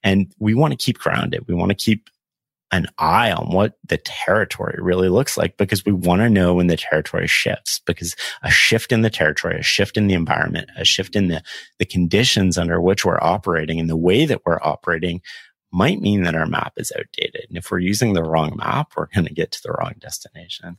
[0.04, 1.46] And we want to keep grounded.
[1.48, 2.08] We want to keep
[2.72, 6.68] an eye on what the territory really looks like because we want to know when
[6.68, 10.84] the territory shifts because a shift in the territory, a shift in the environment, a
[10.84, 11.42] shift in the,
[11.78, 15.20] the conditions under which we're operating and the way that we're operating
[15.72, 17.46] might mean that our map is outdated.
[17.48, 20.78] And if we're using the wrong map, we're going to get to the wrong destination.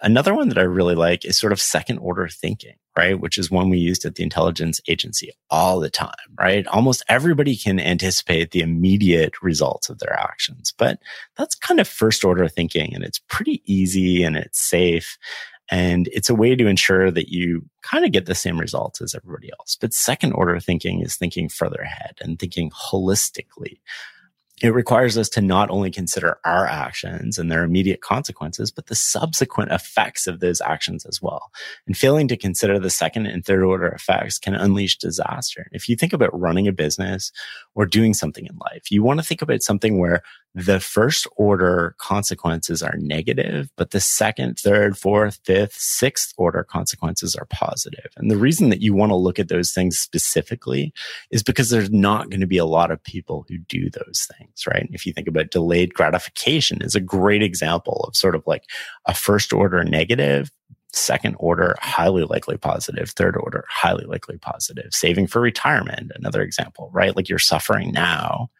[0.00, 3.18] Another one that I really like is sort of second order thinking, right?
[3.18, 6.66] Which is one we used at the intelligence agency all the time, right?
[6.66, 10.98] Almost everybody can anticipate the immediate results of their actions, but
[11.36, 15.18] that's kind of first order thinking and it's pretty easy and it's safe.
[15.70, 19.14] And it's a way to ensure that you kind of get the same results as
[19.14, 19.76] everybody else.
[19.80, 23.78] But second order thinking is thinking further ahead and thinking holistically
[24.62, 28.94] it requires us to not only consider our actions and their immediate consequences, but the
[28.94, 31.50] subsequent effects of those actions as well.
[31.86, 35.66] And failing to consider the second and third order effects can unleash disaster.
[35.72, 37.32] If you think about running a business
[37.74, 40.22] or doing something in life, you want to think about something where
[40.54, 47.34] the first order consequences are negative, but the second, third, fourth, fifth, sixth order consequences
[47.34, 48.10] are positive.
[48.16, 50.92] And the reason that you want to look at those things specifically
[51.30, 54.66] is because there's not going to be a lot of people who do those things,
[54.66, 54.88] right?
[54.92, 58.64] If you think about delayed gratification is a great example of sort of like
[59.06, 60.50] a first order negative,
[60.92, 66.90] second order, highly likely positive, third order, highly likely positive, saving for retirement, another example,
[66.92, 67.16] right?
[67.16, 68.50] Like you're suffering now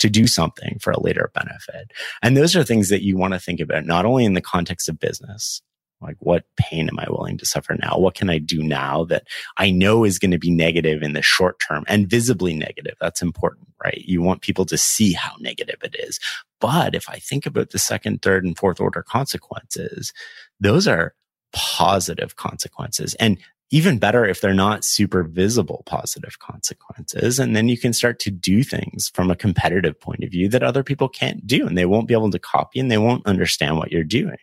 [0.00, 1.92] to do something for a later benefit.
[2.22, 4.88] And those are things that you want to think about, not only in the context
[4.88, 5.62] of business,
[6.00, 7.98] like what pain am I willing to suffer now?
[7.98, 9.24] What can I do now that
[9.58, 12.94] I know is going to be negative in the short term and visibly negative?
[13.00, 14.02] That's important, right?
[14.06, 16.18] You want people to see how negative it is.
[16.60, 20.12] But if I think about the second, third, and fourth order consequences,
[20.58, 21.14] those are
[21.52, 23.14] positive consequences.
[23.14, 23.38] And
[23.70, 27.38] even better if they're not super visible positive consequences.
[27.38, 30.62] And then you can start to do things from a competitive point of view that
[30.62, 33.76] other people can't do and they won't be able to copy and they won't understand
[33.76, 34.36] what you're doing.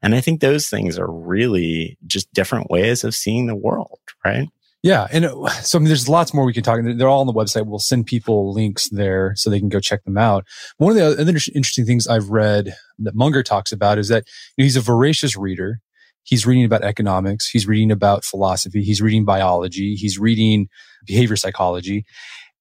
[0.00, 4.48] And I think those things are really just different ways of seeing the world, right?
[4.82, 5.08] Yeah.
[5.10, 6.80] And uh, so I mean, there's lots more we can talk.
[6.82, 7.66] They're all on the website.
[7.66, 10.46] We'll send people links there so they can go check them out.
[10.76, 14.24] One of the other interesting things I've read that Munger talks about is that
[14.56, 15.80] he's a voracious reader
[16.28, 20.68] he's reading about economics, he's reading about philosophy, he's reading biology, he's reading
[21.06, 22.04] behavior psychology.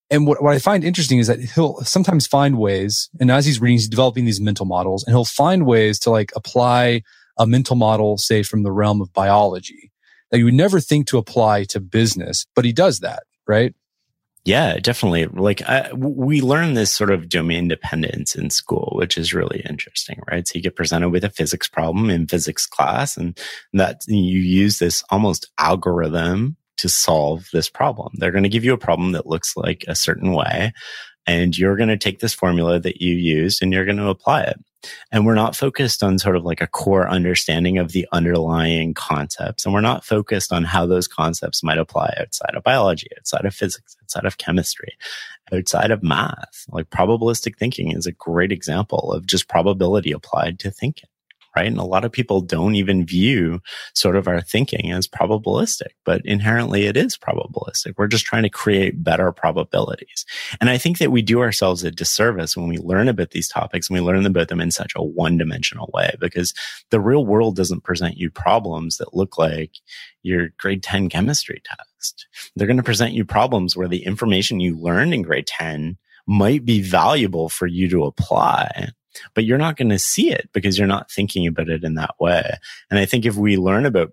[0.10, 3.60] And what, what I find interesting is that he'll sometimes find ways, and as he's
[3.60, 7.02] reading, he's developing these mental models, and he'll find ways to like apply
[7.38, 9.92] a mental model, say from the realm of biology
[10.32, 13.74] that you would never think to apply to business, but he does that, right?
[14.48, 15.26] Yeah, definitely.
[15.26, 20.22] Like I, we learn this sort of domain dependence in school, which is really interesting,
[20.32, 20.48] right?
[20.48, 23.38] So you get presented with a physics problem in physics class and
[23.74, 28.14] that you use this almost algorithm to solve this problem.
[28.16, 30.74] They're going to give you a problem that looks like a certain way
[31.28, 34.44] and you're going to take this formula that you used and you're going to apply
[34.44, 34.58] it.
[35.12, 39.66] And we're not focused on sort of like a core understanding of the underlying concepts.
[39.66, 43.54] And we're not focused on how those concepts might apply outside of biology, outside of
[43.54, 44.94] physics, outside of chemistry,
[45.52, 46.66] outside of math.
[46.70, 51.10] Like probabilistic thinking is a great example of just probability applied to thinking
[51.58, 51.66] right?
[51.66, 53.60] And a lot of people don't even view
[53.96, 57.96] sort of our thinking as probabilistic, but inherently it is probabilistic.
[57.98, 60.24] We're just trying to create better probabilities.
[60.62, 63.90] And I think that we do ourselves a disservice when we learn about these topics
[63.90, 66.54] and we learn about them in such a one dimensional way because
[66.92, 69.72] the real world doesn't present you problems that look like
[70.22, 72.28] your grade 10 chemistry test.
[72.56, 75.98] They're going to present you problems where the information you learned in grade 10
[76.28, 78.90] might be valuable for you to apply
[79.34, 82.16] but you're not going to see it because you're not thinking about it in that
[82.20, 82.58] way.
[82.90, 84.12] And I think if we learn about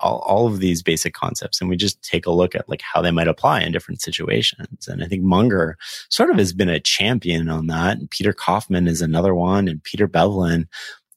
[0.00, 3.02] all, all of these basic concepts and we just take a look at like how
[3.02, 4.86] they might apply in different situations.
[4.88, 5.76] And I think Munger
[6.08, 7.98] sort of has been a champion on that.
[7.98, 10.66] And Peter Kaufman is another one and Peter Bevelin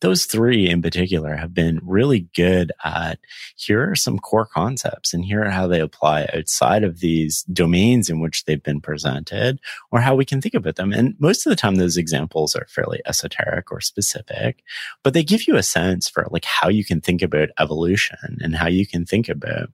[0.01, 3.19] those three in particular have been really good at
[3.55, 8.09] here are some core concepts and here are how they apply outside of these domains
[8.09, 9.59] in which they've been presented
[9.91, 10.91] or how we can think about them.
[10.91, 14.63] And most of the time, those examples are fairly esoteric or specific,
[15.03, 18.55] but they give you a sense for like how you can think about evolution and
[18.55, 19.69] how you can think about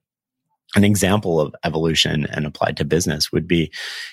[0.76, 3.72] an example of evolution and applied to business would be,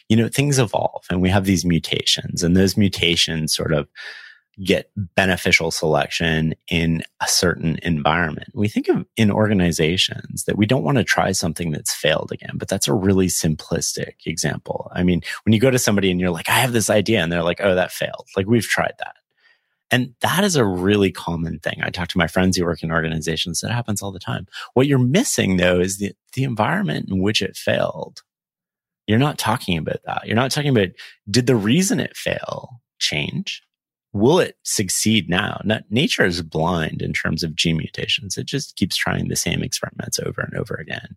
[0.08, 3.88] you know, things evolve and we have these mutations and those mutations sort of
[4.64, 8.48] get beneficial selection in a certain environment.
[8.54, 12.52] We think of in organizations that we don't want to try something that's failed again,
[12.54, 14.90] but that's a really simplistic example.
[14.94, 17.30] I mean, when you go to somebody and you're like, I have this idea and
[17.30, 18.26] they're like, oh, that failed.
[18.36, 19.14] Like we've tried that.
[19.90, 21.80] And that is a really common thing.
[21.82, 24.46] I talk to my friends who work in organizations that happens all the time.
[24.74, 28.22] What you're missing though is the, the environment in which it failed.
[29.06, 30.26] You're not talking about that.
[30.26, 30.88] You're not talking about
[31.30, 33.62] did the reason it fail change?
[34.12, 35.60] Will it succeed now?
[35.64, 38.36] Not, nature is blind in terms of gene mutations.
[38.36, 41.16] It just keeps trying the same experiments over and over again.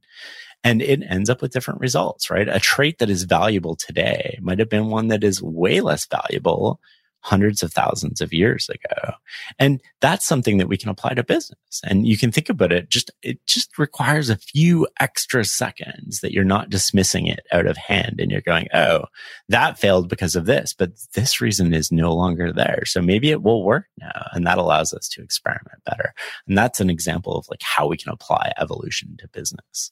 [0.64, 2.48] And it ends up with different results, right?
[2.48, 6.80] A trait that is valuable today might have been one that is way less valuable
[7.22, 9.14] hundreds of thousands of years ago.
[9.60, 11.82] And that's something that we can apply to business.
[11.84, 16.34] And you can think about it just, it just requires a few extra seconds that
[16.34, 19.06] you're not dismissing it out of hand and you're going, Oh,
[19.50, 22.84] that failed because of this, but this reason is no longer there.
[22.86, 24.28] So maybe it will work now.
[24.34, 26.14] And that allows us to experiment better.
[26.48, 29.92] And that's an example of like how we can apply evolution to business.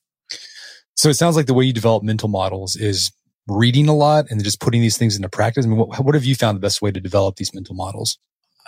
[0.95, 3.11] So it sounds like the way you develop mental models is
[3.49, 5.65] reading a lot and just putting these things into practice?
[5.65, 8.17] I mean, what, what have you found the best way to develop these mental models?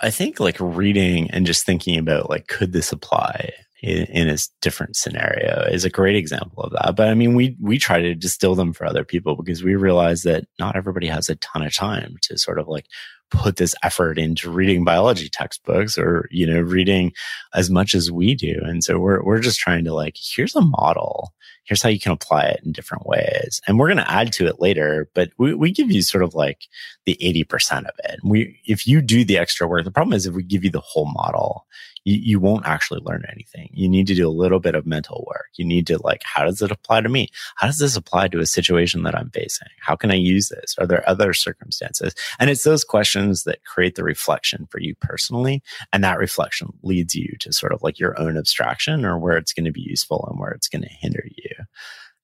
[0.00, 3.52] I think like reading and just thinking about like, could this apply
[3.82, 6.96] in, in, a different scenario is a great example of that.
[6.96, 10.22] But I mean, we, we try to distill them for other people because we realize
[10.22, 12.86] that not everybody has a ton of time to sort of like
[13.30, 17.12] put this effort into reading biology textbooks or, you know, reading
[17.54, 18.60] as much as we do.
[18.62, 21.32] And so we're, we're just trying to like, here's a model.
[21.64, 23.60] Here's how you can apply it in different ways.
[23.66, 26.34] And we're going to add to it later, but we, we give you sort of
[26.34, 26.66] like
[27.06, 28.20] the 80% of it.
[28.24, 30.80] We, if you do the extra work, the problem is if we give you the
[30.80, 31.66] whole model,
[32.04, 33.70] you, you won't actually learn anything.
[33.72, 35.48] You need to do a little bit of mental work.
[35.54, 37.28] You need to like, how does it apply to me?
[37.56, 39.68] How does this apply to a situation that I'm facing?
[39.80, 40.74] How can I use this?
[40.78, 42.14] Are there other circumstances?
[42.38, 45.62] And it's those questions that create the reflection for you personally.
[45.92, 49.52] And that reflection leads you to sort of like your own abstraction or where it's
[49.52, 51.50] going to be useful and where it's going to hinder you.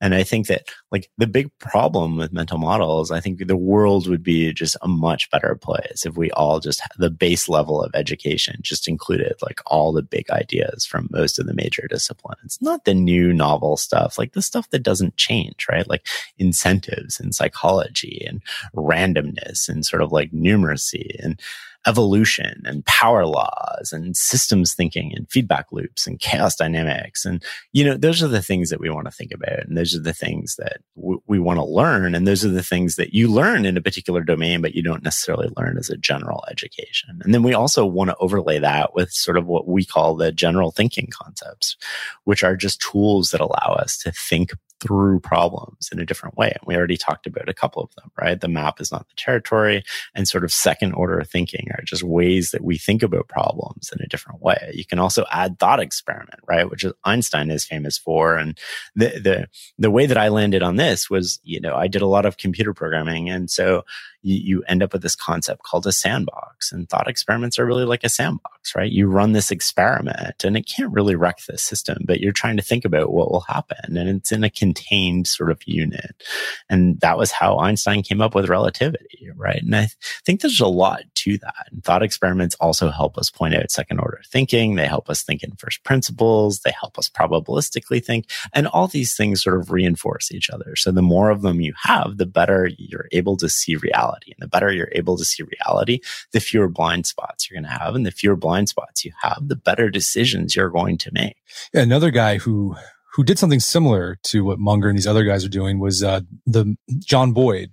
[0.00, 4.08] And I think that like the big problem with mental models, I think the world
[4.08, 7.94] would be just a much better place if we all just the base level of
[7.94, 12.84] education just included like all the big ideas from most of the major disciplines, not
[12.84, 15.88] the new novel stuff, like the stuff that doesn't change, right?
[15.88, 16.06] Like
[16.38, 18.40] incentives and psychology and
[18.74, 21.40] randomness and sort of like numeracy and
[21.86, 27.24] evolution and power laws and systems thinking and feedback loops and chaos dynamics.
[27.24, 29.60] And, you know, those are the things that we want to think about.
[29.66, 32.14] And those are the things that w- we want to learn.
[32.14, 35.04] And those are the things that you learn in a particular domain, but you don't
[35.04, 37.20] necessarily learn as a general education.
[37.22, 40.32] And then we also want to overlay that with sort of what we call the
[40.32, 41.76] general thinking concepts,
[42.24, 46.48] which are just tools that allow us to think through problems in a different way.
[46.48, 48.40] And we already talked about a couple of them, right?
[48.40, 49.82] The map is not the territory
[50.14, 54.02] and sort of second order thinking are just ways that we think about problems in
[54.02, 54.70] a different way.
[54.74, 56.70] You can also add thought experiment, right?
[56.70, 58.36] Which is Einstein is famous for.
[58.36, 58.58] And
[58.94, 59.48] the, the,
[59.78, 62.36] the way that I landed on this was, you know, I did a lot of
[62.36, 63.28] computer programming.
[63.28, 63.84] And so
[64.22, 66.72] you, you end up with this concept called a sandbox.
[66.72, 68.90] And thought experiments are really like a sandbox, right?
[68.90, 72.62] You run this experiment and it can't really wreck the system, but you're trying to
[72.62, 73.96] think about what will happen.
[73.96, 76.22] And it's in a contained sort of unit.
[76.68, 79.62] And that was how Einstein came up with relativity, right?
[79.62, 81.66] And I th- think there's a lot to that.
[81.70, 84.74] And thought experiments also help us point out second order thinking.
[84.74, 86.60] They help us think in first principles.
[86.60, 88.26] They help us probabilistically think.
[88.52, 90.76] And all these things sort of reinforce each other.
[90.76, 94.32] So the more of them you have, the better you're able to see reality.
[94.32, 96.00] And the better you're able to see reality,
[96.32, 97.94] the fewer blind spots you're going to have.
[97.94, 101.36] And the fewer blind spots you have, the better decisions you're going to make.
[101.72, 102.76] Yeah, another guy who
[103.18, 106.20] who did something similar to what Munger and these other guys are doing was uh,
[106.46, 107.70] the John Boyd,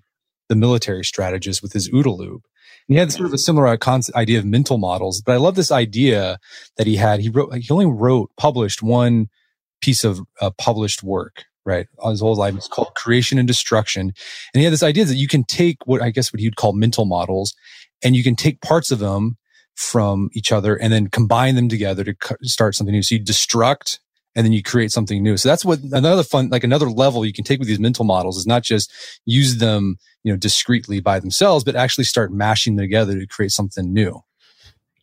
[0.49, 2.47] the military strategist with his OODA loop.
[2.87, 5.21] And he had sort of a similar concept, idea of mental models.
[5.21, 6.39] But I love this idea
[6.77, 7.19] that he had.
[7.19, 9.27] He wrote, he only wrote, published one
[9.81, 11.87] piece of uh, published work right?
[12.05, 12.55] His whole life.
[12.55, 14.01] It's called creation and destruction.
[14.01, 14.13] And
[14.59, 17.05] he had this idea that you can take what I guess what he'd call mental
[17.05, 17.55] models
[18.03, 19.37] and you can take parts of them
[19.75, 23.03] from each other and then combine them together to start something new.
[23.03, 23.99] So you destruct
[24.35, 25.37] and then you create something new.
[25.37, 28.37] So that's what another fun, like another level you can take with these mental models
[28.37, 28.91] is not just
[29.25, 33.51] use them, you know, discreetly by themselves, but actually start mashing them together to create
[33.51, 34.21] something new.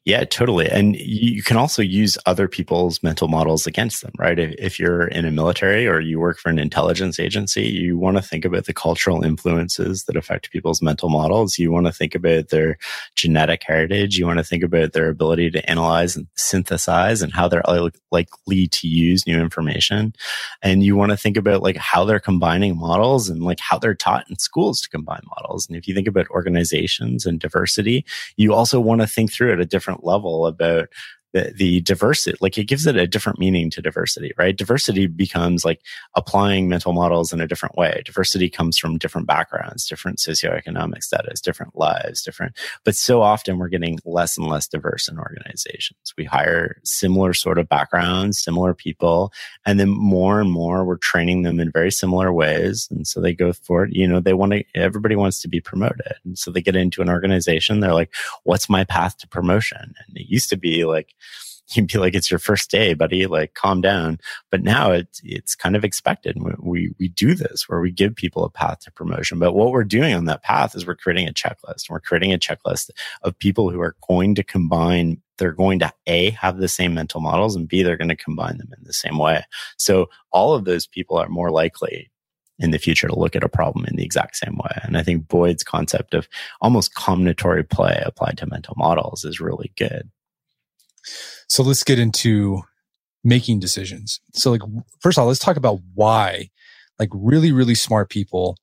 [0.05, 0.69] Yeah, totally.
[0.69, 4.37] And you can also use other people's mental models against them, right?
[4.37, 8.23] If, you're in a military or you work for an intelligence agency, you want to
[8.23, 11.57] think about the cultural influences that affect people's mental models.
[11.57, 12.79] You want to think about their
[13.15, 14.17] genetic heritage.
[14.19, 17.63] You want to think about their ability to analyze and synthesize and how they're
[18.11, 20.15] likely to use new information.
[20.63, 23.95] And you want to think about like how they're combining models and like how they're
[23.95, 25.69] taught in schools to combine models.
[25.69, 28.05] And if you think about organizations and diversity,
[28.37, 30.89] you also want to think through it a different different level about
[31.33, 34.57] the, the diversity, like it gives it a different meaning to diversity, right?
[34.57, 35.81] Diversity becomes like
[36.15, 38.03] applying mental models in a different way.
[38.05, 43.69] Diversity comes from different backgrounds, different socioeconomic status, different lives, different, but so often we're
[43.69, 46.13] getting less and less diverse in organizations.
[46.17, 49.33] We hire similar sort of backgrounds, similar people,
[49.65, 52.89] and then more and more we're training them in very similar ways.
[52.91, 53.95] And so they go for it.
[53.95, 56.15] You know, they want to, everybody wants to be promoted.
[56.25, 57.81] And so they get into an organization.
[57.81, 58.15] They're like,
[58.45, 59.95] what's my path to promotion?
[60.07, 61.15] And it used to be like,
[61.77, 63.27] you'd be like, it's your first day, buddy.
[63.27, 64.19] Like, calm down.
[64.51, 66.37] But now it's, it's kind of expected.
[66.59, 69.39] We, we, do this where we give people a path to promotion.
[69.39, 71.91] But what we're doing on that path is we're creating a checklist.
[71.91, 72.91] We're creating a checklist
[73.23, 77.21] of people who are going to combine they're going to A, have the same mental
[77.21, 79.45] models and B, they're going to combine them in the same way.
[79.77, 82.13] So all of those people are more likely
[82.59, 84.79] in the future to look at a problem in the exact same way.
[84.83, 86.29] And I think Boyd's concept of
[86.61, 90.11] almost combinatory play applied to mental models is really good.
[91.49, 92.63] So let's get into
[93.25, 94.21] making decisions.
[94.35, 94.63] So like,
[95.01, 96.51] first of all, let's talk about why
[96.99, 98.57] like really, really smart people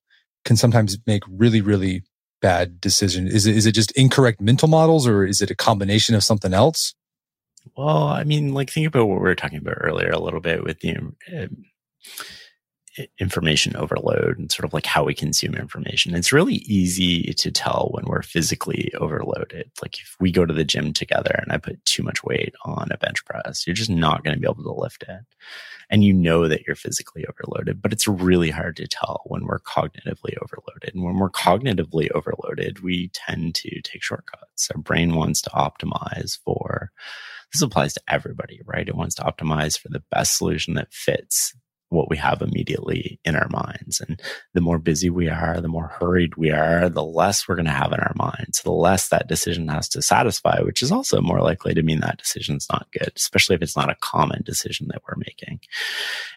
[0.45, 2.03] can sometimes make really, really
[2.41, 3.33] bad decisions.
[3.33, 6.53] Is it, is it just incorrect mental models or is it a combination of something
[6.53, 6.93] else?
[7.75, 10.63] Well, I mean, like think about what we were talking about earlier a little bit
[10.63, 10.95] with the,
[11.35, 11.47] uh,
[13.19, 16.15] information overload and sort of like how we consume information.
[16.15, 19.71] It's really easy to tell when we're physically overloaded.
[19.81, 22.89] Like if we go to the gym together and I put too much weight on
[22.91, 25.21] a bench press, you're just not going to be able to lift it.
[25.89, 29.59] And you know that you're physically overloaded, but it's really hard to tell when we're
[29.59, 30.93] cognitively overloaded.
[30.93, 34.69] And when we're cognitively overloaded, we tend to take shortcuts.
[34.73, 36.91] Our brain wants to optimize for
[37.51, 38.87] this applies to everybody, right?
[38.87, 41.55] It wants to optimize for the best solution that fits
[41.89, 43.99] what we have immediately in our minds.
[43.99, 44.21] And
[44.53, 47.71] the more busy we are, the more hurried we are, the less we're going to
[47.71, 48.61] have in our minds.
[48.61, 52.19] The less that decision has to satisfy, which is also more likely to mean that
[52.19, 55.59] decision is not good, especially if it's not a common decision that we're making.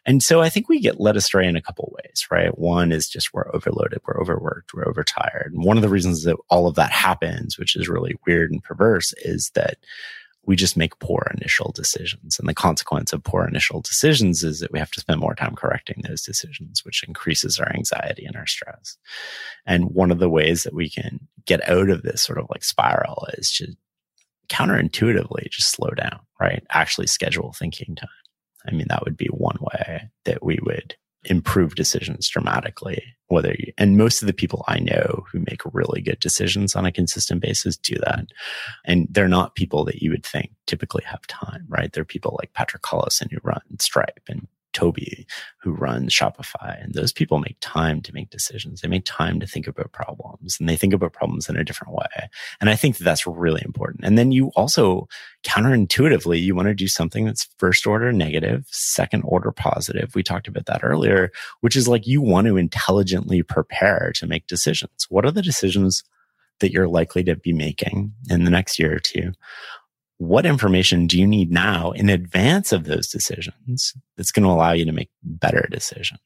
[0.06, 2.56] And so I think we get led astray in a couple ways, right?
[2.58, 5.52] One is just we're overloaded, we're overworked, we're overtired.
[5.52, 8.62] And one of the reasons that all of that happens, which is really weird and
[8.62, 9.76] perverse, is that
[10.44, 12.38] we just make poor initial decisions.
[12.38, 15.54] And the consequence of poor initial decisions is that we have to spend more time
[15.54, 18.96] correcting those decisions, which increases our anxiety and our stress.
[19.66, 22.64] And one of the ways that we can get out of this sort of like
[22.64, 23.76] spiral is to
[24.48, 26.64] counterintuitively just slow down, right?
[26.70, 28.08] Actually schedule thinking time.
[28.66, 33.02] I mean, that would be one way that we would improve decisions dramatically.
[33.28, 36.84] Whether you, and most of the people I know who make really good decisions on
[36.84, 38.26] a consistent basis do that.
[38.84, 41.90] And they're not people that you would think typically have time, right?
[41.92, 45.26] They're people like Patrick Collison who run Stripe and Tobi
[45.58, 46.82] who runs Shopify.
[46.82, 48.80] And those people make time to make decisions.
[48.80, 51.94] They make time to think about problems and they think about problems in a different
[51.94, 52.28] way.
[52.60, 54.04] And I think that that's really important.
[54.04, 55.08] And then you also
[55.44, 60.14] counterintuitively, you want to do something that's first order negative, second order positive.
[60.14, 64.46] We talked about that earlier, which is like you want to intelligently prepare to make
[64.46, 65.06] decisions.
[65.08, 66.04] What are the decisions
[66.60, 69.32] that you're likely to be making in the next year or two?
[70.22, 74.70] What information do you need now in advance of those decisions that's going to allow
[74.70, 76.20] you to make better decisions?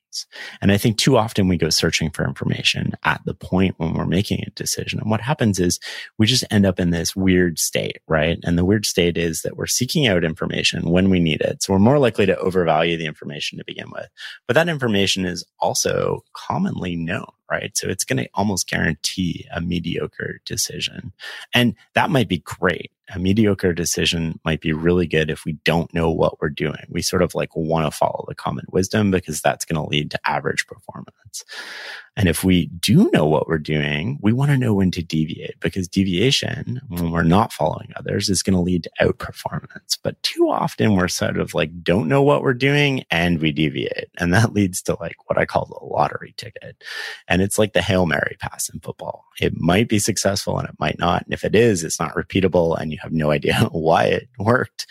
[0.60, 4.04] And I think too often we go searching for information at the point when we're
[4.04, 5.00] making a decision.
[5.00, 5.80] And what happens is
[6.18, 8.38] we just end up in this weird state, right?
[8.44, 11.62] And the weird state is that we're seeking out information when we need it.
[11.62, 14.08] So we're more likely to overvalue the information to begin with.
[14.46, 17.76] But that information is also commonly known right?
[17.76, 21.12] So it's going to almost guarantee a mediocre decision.
[21.54, 22.90] And that might be great.
[23.14, 26.86] A mediocre decision might be really good if we don't know what we're doing.
[26.88, 30.10] We sort of like want to follow the common wisdom because that's going to lead
[30.10, 31.44] to average performance.
[32.16, 35.60] And if we do know what we're doing, we want to know when to deviate
[35.60, 39.98] because deviation, when we're not following others, is going to lead to outperformance.
[40.02, 44.08] But too often we're sort of like, don't know what we're doing and we deviate.
[44.18, 46.82] And that leads to like what I call the lottery ticket.
[47.28, 49.26] And it's like the Hail Mary pass in football.
[49.38, 51.24] It might be successful and it might not.
[51.24, 54.86] And if it is, it's not repeatable and you have no idea why it worked.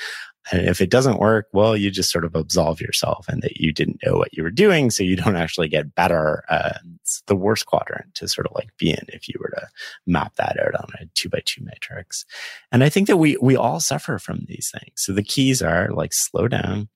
[0.52, 3.72] And if it doesn't work, well, you just sort of absolve yourself and that you
[3.72, 4.92] didn't know what you were doing.
[4.92, 6.44] So you don't actually get better.
[6.50, 9.68] Uh, it's the worst quadrant to sort of like be in if you were to
[10.06, 12.26] map that out on a two by two matrix.
[12.72, 14.94] And I think that we, we all suffer from these things.
[14.96, 16.90] So the keys are like slow down.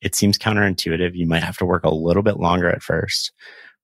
[0.00, 1.14] It seems counterintuitive.
[1.14, 3.32] You might have to work a little bit longer at first,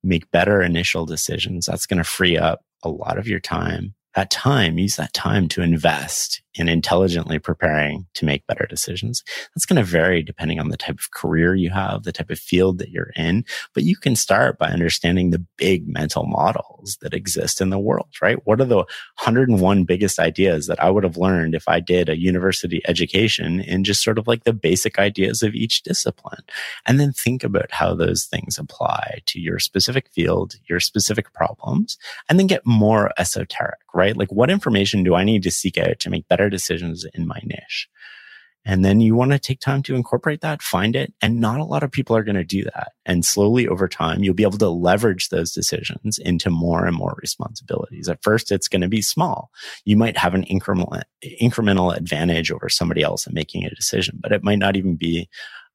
[0.02, 1.66] make better initial decisions.
[1.66, 5.46] That's going to free up a lot of your time that time, use that time
[5.46, 9.22] to invest in intelligently preparing to make better decisions.
[9.54, 12.38] That's going to vary depending on the type of career you have, the type of
[12.38, 13.44] field that you're in.
[13.74, 18.08] But you can start by understanding the big mental models that exist in the world,
[18.20, 18.38] right?
[18.46, 22.18] What are the 101 biggest ideas that I would have learned if I did a
[22.18, 26.42] university education in just sort of like the basic ideas of each discipline?
[26.86, 31.98] And then think about how those things apply to your specific field, your specific problems,
[32.28, 34.16] and then get more esoteric, right?
[34.16, 37.26] Like what information do I need to seek out to make better better decisions in
[37.26, 37.88] my niche.
[38.68, 41.14] And then you want to take time to incorporate that, find it.
[41.22, 42.92] And not a lot of people are going to do that.
[43.04, 47.16] And slowly over time, you'll be able to leverage those decisions into more and more
[47.22, 48.08] responsibilities.
[48.08, 49.50] At first, it's going to be small.
[49.84, 51.00] You might have an incremental,
[51.40, 55.28] incremental advantage over somebody else in making a decision, but it might not even be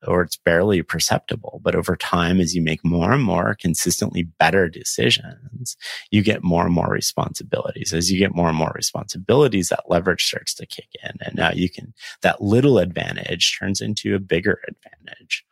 [0.07, 1.61] or it's barely perceptible.
[1.63, 5.77] But over time, as you make more and more consistently better decisions,
[6.09, 7.93] you get more and more responsibilities.
[7.93, 11.11] As you get more and more responsibilities, that leverage starts to kick in.
[11.21, 15.45] And now you can, that little advantage turns into a bigger advantage.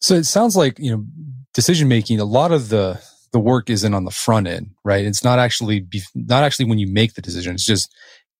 [0.00, 1.04] So it sounds like, you know,
[1.52, 3.00] decision making, a lot of the,
[3.32, 5.04] the work isn't on the front end, right?
[5.04, 7.54] It's not actually, be, not actually when you make the decision.
[7.54, 7.94] It's just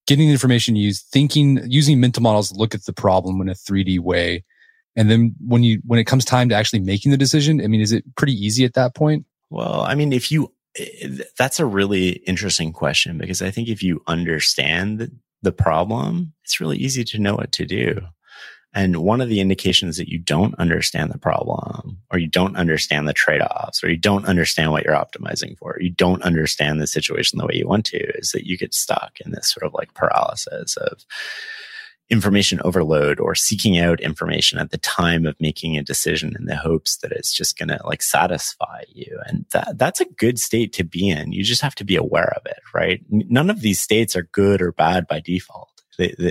[0.06, 3.48] getting the information you use, thinking, using mental models to look at the problem in
[3.48, 4.44] a 3D way
[4.96, 7.80] and then when you, when it comes time to actually making the decision, I mean,
[7.80, 9.26] is it pretty easy at that point?
[9.50, 13.82] Well, I mean, if you, eh, that's a really interesting question because I think if
[13.82, 15.10] you understand
[15.42, 18.00] the problem, it's really easy to know what to do.
[18.72, 23.08] And one of the indications that you don't understand the problem or you don't understand
[23.08, 26.86] the trade offs or you don't understand what you're optimizing for, you don't understand the
[26.86, 29.74] situation the way you want to is that you get stuck in this sort of
[29.74, 31.04] like paralysis of,
[32.10, 36.56] information overload or seeking out information at the time of making a decision in the
[36.56, 39.18] hopes that it's just going to like satisfy you.
[39.26, 41.32] And that, that's a good state to be in.
[41.32, 43.00] You just have to be aware of it, right?
[43.08, 45.69] None of these states are good or bad by default.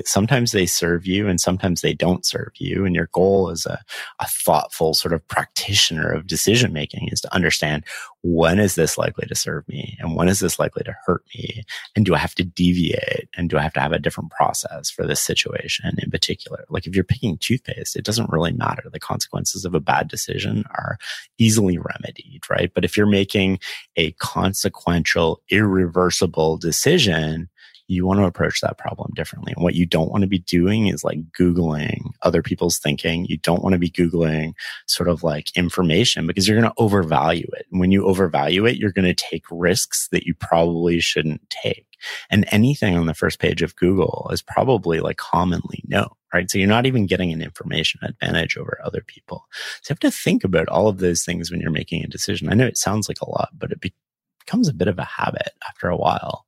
[0.06, 2.86] Sometimes they serve you and sometimes they don't serve you.
[2.86, 3.80] And your goal as a,
[4.20, 7.84] a thoughtful sort of practitioner of decision making is to understand
[8.22, 11.64] when is this likely to serve me and when is this likely to hurt me?
[11.96, 13.30] And do I have to deviate?
[13.38, 16.66] And do I have to have a different process for this situation in particular?
[16.70, 18.84] Like if you're picking toothpaste, it doesn't really matter.
[18.92, 20.98] The consequences of a bad decision are
[21.38, 22.72] easily remedied, right?
[22.74, 23.60] But if you're making
[23.96, 27.50] a consequential, irreversible decision,
[27.90, 29.52] you want to approach that problem differently.
[29.56, 33.26] And what you don't want to be doing is like Googling other people's thinking.
[33.26, 34.54] You don't want to be Googling
[34.86, 37.66] sort of like information because you're going to overvalue it.
[37.72, 41.88] And when you overvalue it, you're going to take risks that you probably shouldn't take.
[42.30, 46.50] And anything on the first page of Google is probably like commonly known, right?
[46.50, 49.48] So you're not even getting an information advantage over other people.
[49.82, 52.50] So you have to think about all of those things when you're making a decision.
[52.50, 55.54] I know it sounds like a lot, but it becomes a bit of a habit
[55.68, 56.46] after a while.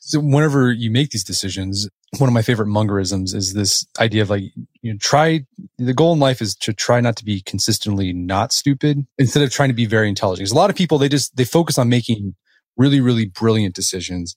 [0.00, 1.88] So whenever you make these decisions,
[2.18, 4.44] one of my favorite Mungerisms is this idea of like,
[4.82, 5.46] you know, try,
[5.78, 9.50] the goal in life is to try not to be consistently not stupid instead of
[9.50, 10.44] trying to be very intelligent.
[10.44, 12.34] Because a lot of people, they just, they focus on making
[12.76, 14.36] really, really brilliant decisions.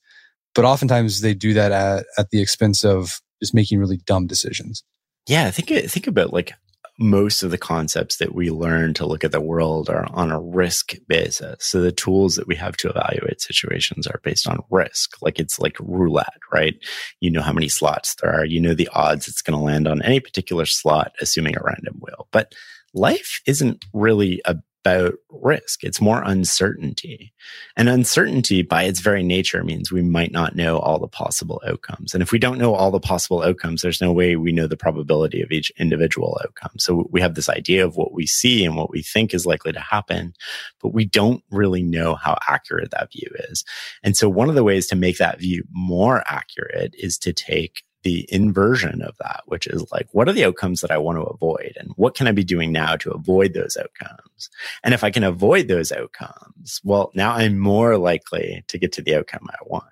[0.53, 4.84] But oftentimes they do that at, at the expense of just making really dumb decisions.
[5.28, 5.49] Yeah.
[5.51, 6.53] Think, think about like
[6.98, 10.39] most of the concepts that we learn to look at the world are on a
[10.39, 11.58] risk basis.
[11.60, 15.22] So the tools that we have to evaluate situations are based on risk.
[15.22, 16.76] Like it's like roulette, right?
[17.20, 18.46] You know how many slots there are.
[18.46, 22.00] You know the odds it's going to land on any particular slot, assuming a random
[22.00, 22.28] wheel.
[22.32, 22.54] But
[22.93, 24.56] life isn't really a
[24.86, 25.84] about risk.
[25.84, 27.34] It's more uncertainty.
[27.76, 32.14] And uncertainty by its very nature means we might not know all the possible outcomes.
[32.14, 34.78] And if we don't know all the possible outcomes, there's no way we know the
[34.78, 36.74] probability of each individual outcome.
[36.78, 39.72] So we have this idea of what we see and what we think is likely
[39.72, 40.34] to happen,
[40.82, 43.64] but we don't really know how accurate that view is.
[44.04, 47.84] And so one of the ways to make that view more accurate is to take
[48.06, 51.24] the inversion of that, which is like, what are the outcomes that I want to
[51.24, 51.74] avoid?
[51.78, 54.49] And what can I be doing now to avoid those outcomes?
[54.84, 59.01] And if I can avoid those outcomes, well, now I'm more likely to get to
[59.01, 59.89] the outcome I want.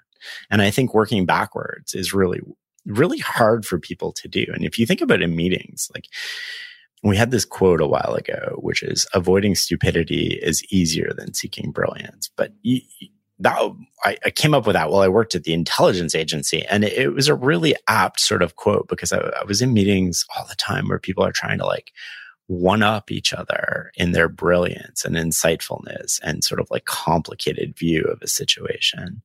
[0.51, 2.39] And I think working backwards is really,
[2.85, 4.45] really hard for people to do.
[4.53, 6.05] And if you think about it in meetings, like,
[7.01, 11.71] we had this quote a while ago, which is avoiding stupidity is easier than seeking
[11.71, 12.29] brilliance.
[12.37, 12.81] But you,
[13.39, 13.57] that
[14.03, 16.63] I, I, came up with that while I worked at the intelligence agency.
[16.65, 19.73] And it, it was a really apt sort of quote because I, I, was in
[19.73, 21.91] meetings all the time where people are trying to like
[22.47, 28.03] one up each other in their brilliance and insightfulness and sort of like complicated view
[28.03, 29.21] of a situation.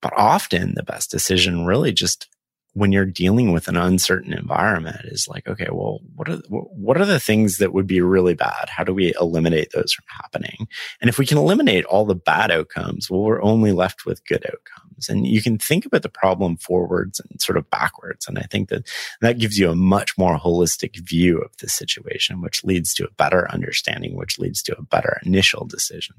[0.00, 2.28] But often the best decision really just
[2.74, 7.04] when you're dealing with an uncertain environment is like, okay, well, what are, what are
[7.04, 8.68] the things that would be really bad?
[8.68, 10.66] How do we eliminate those from happening?
[11.00, 14.44] And if we can eliminate all the bad outcomes, well, we're only left with good
[14.46, 15.08] outcomes.
[15.08, 18.26] And you can think about the problem forwards and sort of backwards.
[18.26, 18.88] And I think that
[19.20, 23.12] that gives you a much more holistic view of the situation, which leads to a
[23.12, 26.16] better understanding, which leads to a better initial decision.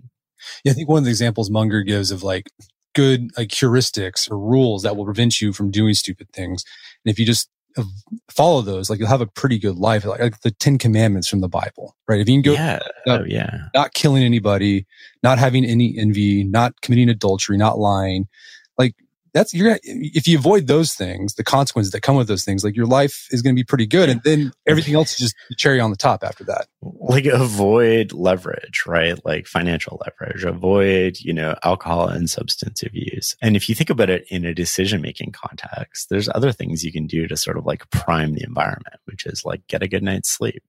[0.63, 2.51] Yeah, I think one of the examples Munger gives of like
[2.93, 6.63] good like heuristics or rules that will prevent you from doing stupid things.
[7.03, 7.83] And if you just uh,
[8.29, 11.41] follow those, like you'll have a pretty good life, like, like the Ten Commandments from
[11.41, 12.19] the Bible, right?
[12.19, 14.85] If you can go, yeah, oh, yeah, not killing anybody,
[15.23, 18.27] not having any envy, not committing adultery, not lying,
[18.77, 18.95] like
[19.33, 22.75] that's you're if you avoid those things, the consequences that come with those things, like
[22.75, 25.55] your life is going to be pretty good, and then everything else is just the
[25.55, 26.67] cherry on the top after that.
[26.99, 29.17] Like avoid leverage, right?
[29.25, 33.35] Like financial leverage, avoid you know alcohol and substance abuse.
[33.41, 36.91] And if you think about it in a decision making context, there's other things you
[36.91, 40.03] can do to sort of like prime the environment, which is like get a good
[40.03, 40.63] night's sleep,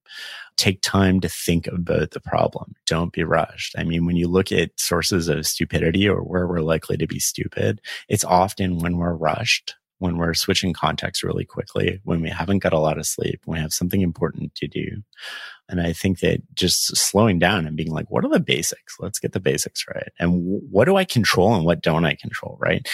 [0.56, 2.74] take time to think about the problem.
[2.86, 3.74] Don't be rushed.
[3.78, 7.18] I mean, when you look at sources of stupidity or where we're likely to be
[7.18, 9.74] stupid, it's often when we're rushed,
[10.04, 13.56] when we're switching context really quickly, when we haven't got a lot of sleep, when
[13.56, 15.02] we have something important to do.
[15.68, 18.96] And I think that just slowing down and being like, what are the basics?
[19.00, 20.10] Let's get the basics right.
[20.18, 22.58] And what do I control and what don't I control?
[22.60, 22.86] Right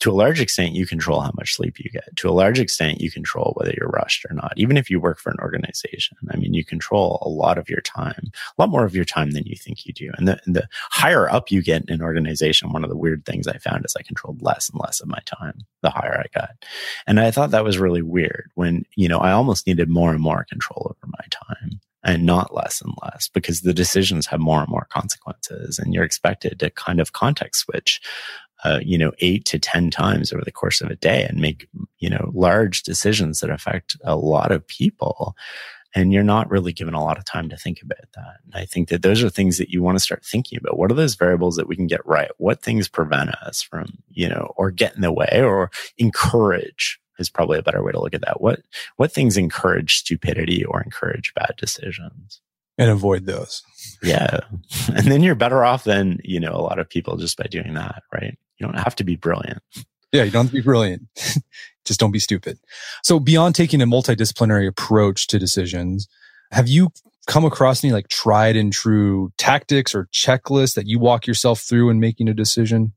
[0.00, 2.16] to a large extent, you control how much sleep you get.
[2.16, 4.54] To a large extent, you control whether you're rushed or not.
[4.56, 7.82] Even if you work for an organization, I mean, you control a lot of your
[7.82, 10.10] time, a lot more of your time than you think you do.
[10.16, 13.26] And the, and the higher up you get in an organization, one of the weird
[13.26, 16.38] things I found is I controlled less and less of my time the higher I
[16.38, 16.64] got.
[17.06, 20.20] And I thought that was really weird when, you know, I almost needed more and
[20.20, 24.60] more control over my time and not less and less because the decisions have more
[24.60, 28.00] and more consequences and you're expected to kind of context switch
[28.64, 31.68] uh, you know, eight to 10 times over the course of a day and make,
[31.98, 35.34] you know, large decisions that affect a lot of people.
[35.94, 38.36] And you're not really given a lot of time to think about that.
[38.44, 40.78] And I think that those are things that you want to start thinking about.
[40.78, 42.30] What are those variables that we can get right?
[42.38, 47.28] What things prevent us from, you know, or get in the way or encourage is
[47.28, 48.40] probably a better way to look at that.
[48.40, 48.60] What,
[48.96, 52.40] what things encourage stupidity or encourage bad decisions?
[52.80, 53.62] And avoid those.
[54.02, 54.40] yeah.
[54.88, 57.74] And then you're better off than, you know, a lot of people just by doing
[57.74, 58.36] that, right?
[58.58, 59.62] You don't have to be brilliant.
[60.12, 61.02] Yeah, you don't have to be brilliant.
[61.84, 62.58] Just don't be stupid.
[63.02, 66.08] So beyond taking a multidisciplinary approach to decisions,
[66.52, 66.90] have you
[67.26, 71.90] come across any like tried and true tactics or checklists that you walk yourself through
[71.90, 72.92] in making a decision?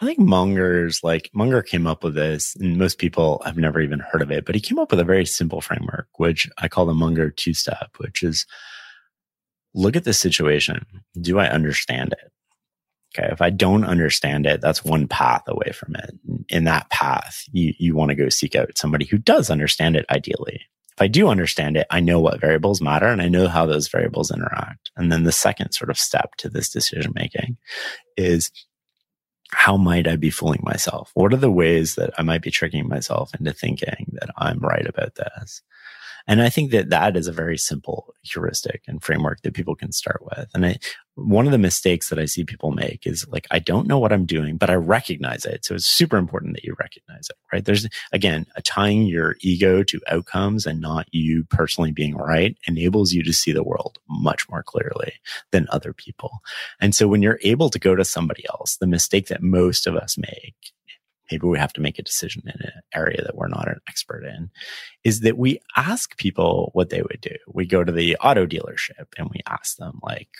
[0.00, 4.00] I think Munger's like Munger came up with this, and most people have never even
[4.00, 6.84] heard of it, but he came up with a very simple framework, which I call
[6.84, 8.46] the Munger two step, which is
[9.76, 10.84] look at the situation.
[11.20, 12.32] Do I understand it?
[13.16, 13.28] Okay.
[13.30, 16.10] If I don't understand it, that's one path away from it.
[16.48, 20.06] In that path, you, you want to go seek out somebody who does understand it
[20.10, 20.62] ideally.
[20.92, 23.88] If I do understand it, I know what variables matter and I know how those
[23.88, 24.90] variables interact.
[24.96, 27.58] And then the second sort of step to this decision making
[28.16, 28.50] is
[29.50, 31.10] how might I be fooling myself?
[31.14, 34.86] What are the ways that I might be tricking myself into thinking that I'm right
[34.86, 35.62] about this?
[36.26, 39.92] And I think that that is a very simple heuristic and framework that people can
[39.92, 40.48] start with.
[40.54, 40.78] And I,
[41.14, 44.12] one of the mistakes that I see people make is like, I don't know what
[44.12, 45.64] I'm doing, but I recognize it.
[45.64, 47.64] So it's super important that you recognize it, right?
[47.64, 53.22] There's again, tying your ego to outcomes and not you personally being right enables you
[53.22, 55.12] to see the world much more clearly
[55.52, 56.40] than other people.
[56.80, 59.96] And so when you're able to go to somebody else, the mistake that most of
[59.96, 60.54] us make
[61.30, 64.24] maybe we have to make a decision in an area that we're not an expert
[64.24, 64.50] in,
[65.04, 67.36] is that we ask people what they would do.
[67.52, 70.30] We go to the auto dealership and we ask them, like,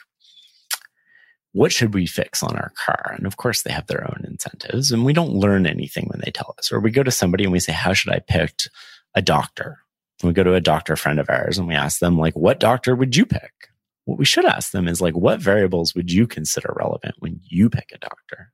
[1.53, 3.15] what should we fix on our car?
[3.17, 6.31] And of course, they have their own incentives, and we don't learn anything when they
[6.31, 6.71] tell us.
[6.71, 8.53] Or we go to somebody and we say, How should I pick
[9.15, 9.79] a doctor?
[10.21, 12.61] And we go to a doctor friend of ours and we ask them, like, what
[12.61, 13.53] doctor would you pick?
[14.05, 17.71] What we should ask them is, like, what variables would you consider relevant when you
[17.71, 18.53] pick a doctor?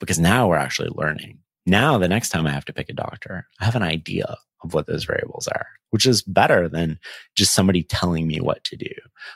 [0.00, 1.38] Because now we're actually learning.
[1.66, 4.74] Now, the next time I have to pick a doctor, I have an idea of
[4.74, 6.98] what those variables are, which is better than
[7.36, 8.90] just somebody telling me what to do.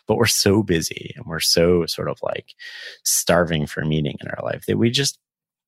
[0.08, 2.54] But we're so busy and we're so sort of like
[3.04, 5.18] starving for meaning in our life that we just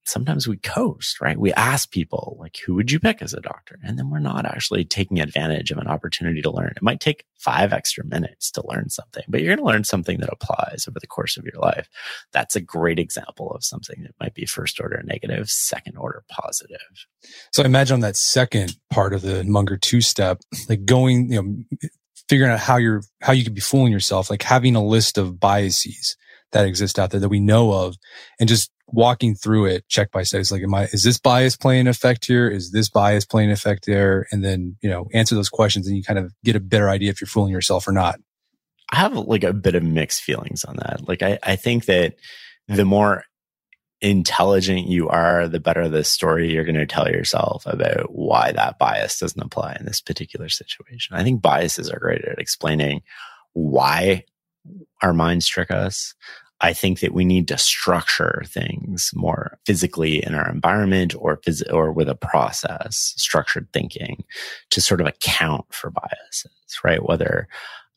[0.06, 1.38] sometimes we coast, right?
[1.38, 3.78] We ask people, like, who would you pick as a doctor?
[3.82, 6.72] And then we're not actually taking advantage of an opportunity to learn.
[6.76, 10.18] It might take five extra minutes to learn something, but you're going to learn something
[10.18, 11.88] that applies over the course of your life.
[12.32, 16.78] That's a great example of something that might be first order negative, second order positive.
[17.52, 21.42] So I imagine on that second part of the Munger two step, like going, you
[21.42, 21.88] know,
[22.28, 25.40] figuring out how you're, how you could be fooling yourself, like having a list of
[25.40, 26.16] biases
[26.52, 27.96] that exist out there that we know of
[28.38, 30.40] and just walking through it check by check.
[30.40, 32.48] It's like, am I, is this bias playing effect here?
[32.48, 34.26] Is this bias playing effect there?
[34.30, 37.10] And then, you know, answer those questions and you kind of get a better idea
[37.10, 38.20] if you're fooling yourself or not.
[38.90, 41.08] I have like a bit of mixed feelings on that.
[41.08, 42.14] Like, I, I think that
[42.68, 43.24] the more
[44.00, 48.78] intelligent you are, the better the story you're going to tell yourself about why that
[48.78, 51.16] bias doesn't apply in this particular situation.
[51.16, 53.02] I think biases are great at explaining
[53.54, 54.24] why
[55.02, 56.14] our minds trick us.
[56.64, 61.70] I think that we need to structure things more physically in our environment or phys-
[61.70, 64.24] or with a process, structured thinking
[64.70, 67.04] to sort of account for biases, right?
[67.04, 67.48] Whether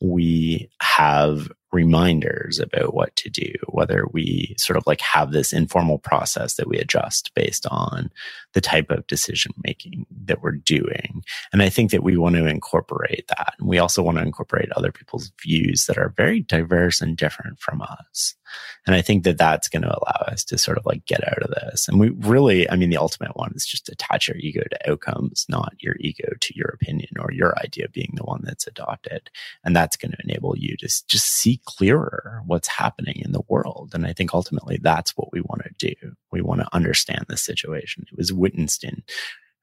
[0.02, 5.98] we have reminders about what to do, whether we sort of like have this informal
[5.98, 8.10] process that we adjust based on
[8.54, 11.22] the type of decision making that we're doing.
[11.52, 13.54] And I think that we want to incorporate that.
[13.58, 17.60] And we also want to incorporate other people's views that are very diverse and different
[17.60, 18.34] from us.
[18.86, 21.42] And I think that that's going to allow us to sort of like get out
[21.42, 21.86] of this.
[21.88, 25.44] And we really, I mean, the ultimate one is just attach your ego to outcomes,
[25.48, 29.30] not your ego to your opinion or your idea being the one that's adopted.
[29.64, 31.26] And that's going to enable you to just
[31.66, 33.92] clearer what's happening in the world.
[33.94, 36.12] And I think ultimately that's what we want to do.
[36.32, 38.04] We want to understand the situation.
[38.10, 39.02] It was Wittgenstein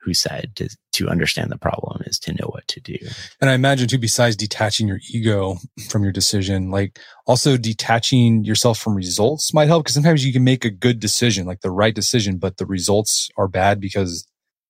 [0.06, 2.96] who said to, to understand the problem is to know what to do.
[3.42, 5.58] And I imagine too, besides detaching your ego
[5.90, 10.44] from your decision, like also detaching yourself from results might help because sometimes you can
[10.44, 14.28] make a good decision, like the right decision, but the results are bad because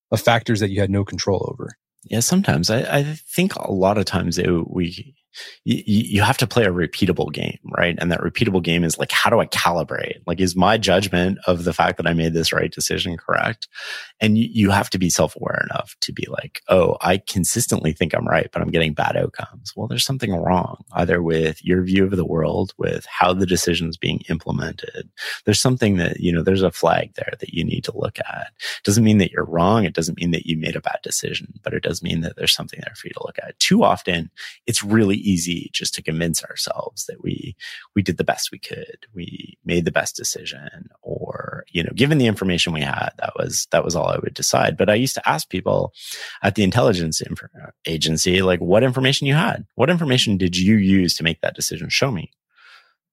[0.09, 1.75] of factors that you had no control over.
[2.05, 3.03] Yeah, sometimes I, I
[3.35, 5.15] think a lot of times it, we
[5.63, 7.95] you, you have to play a repeatable game, right?
[7.99, 10.21] And that repeatable game is like, how do I calibrate?
[10.25, 13.67] Like, is my judgment of the fact that I made this right decision correct?
[14.19, 17.93] And you, you have to be self aware enough to be like, oh, I consistently
[17.93, 19.73] think I'm right, but I'm getting bad outcomes.
[19.75, 23.89] Well, there's something wrong either with your view of the world, with how the decision
[23.89, 25.09] is being implemented.
[25.45, 28.47] There's something that, you know, there's a flag there that you need to look at.
[28.59, 29.85] It Doesn't mean that you're wrong.
[29.85, 32.53] It doesn't mean that you made a bad decision, but it does mean that there's
[32.53, 33.59] something there for you to look at.
[33.59, 34.29] Too often,
[34.65, 37.55] it's really easy just to convince ourselves that we
[37.95, 42.17] we did the best we could, we made the best decision, or you know, given
[42.17, 44.77] the information we had, that was that was all I would decide.
[44.77, 45.93] But I used to ask people
[46.43, 47.21] at the intelligence
[47.85, 51.89] agency, like, what information you had, what information did you use to make that decision?
[51.89, 52.31] Show me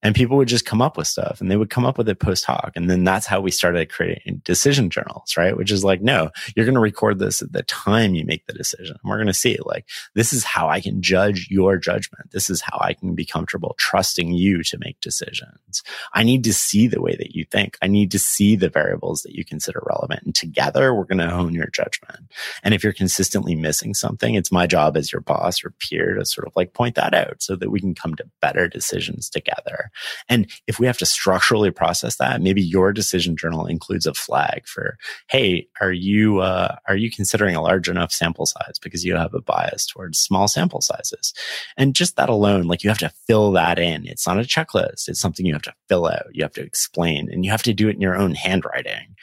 [0.03, 2.18] and people would just come up with stuff and they would come up with it
[2.18, 2.72] post hoc.
[2.74, 5.57] And then that's how we started creating decision journals, right?
[5.57, 8.53] Which is like, no, you're going to record this at the time you make the
[8.53, 8.96] decision.
[9.03, 12.32] And we're going to see like, this is how I can judge your judgment.
[12.32, 15.82] This is how I can be comfortable trusting you to make decisions.
[16.12, 17.78] I need to see the way that you think.
[17.80, 20.22] I need to see the variables that you consider relevant.
[20.24, 22.32] And together we're going to hone your judgment.
[22.64, 26.24] And if you're consistently missing something, it's my job as your boss or peer to
[26.24, 29.90] sort of like point that out so that we can come to better decisions together.
[30.28, 34.66] And if we have to structurally process that, maybe your decision journal includes a flag
[34.66, 34.97] for,
[35.28, 39.34] hey, are you uh, are you considering a large enough sample size because you have
[39.34, 41.32] a bias towards small sample sizes?
[41.76, 44.07] And just that alone, like you have to fill that in.
[44.07, 45.09] It's not a checklist.
[45.09, 46.26] It's something you have to fill out.
[46.32, 49.16] You have to explain, and you have to do it in your own handwriting.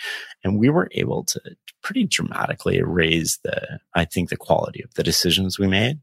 [0.43, 1.41] And we were able to
[1.81, 5.99] pretty dramatically raise the, I think, the quality of the decisions we made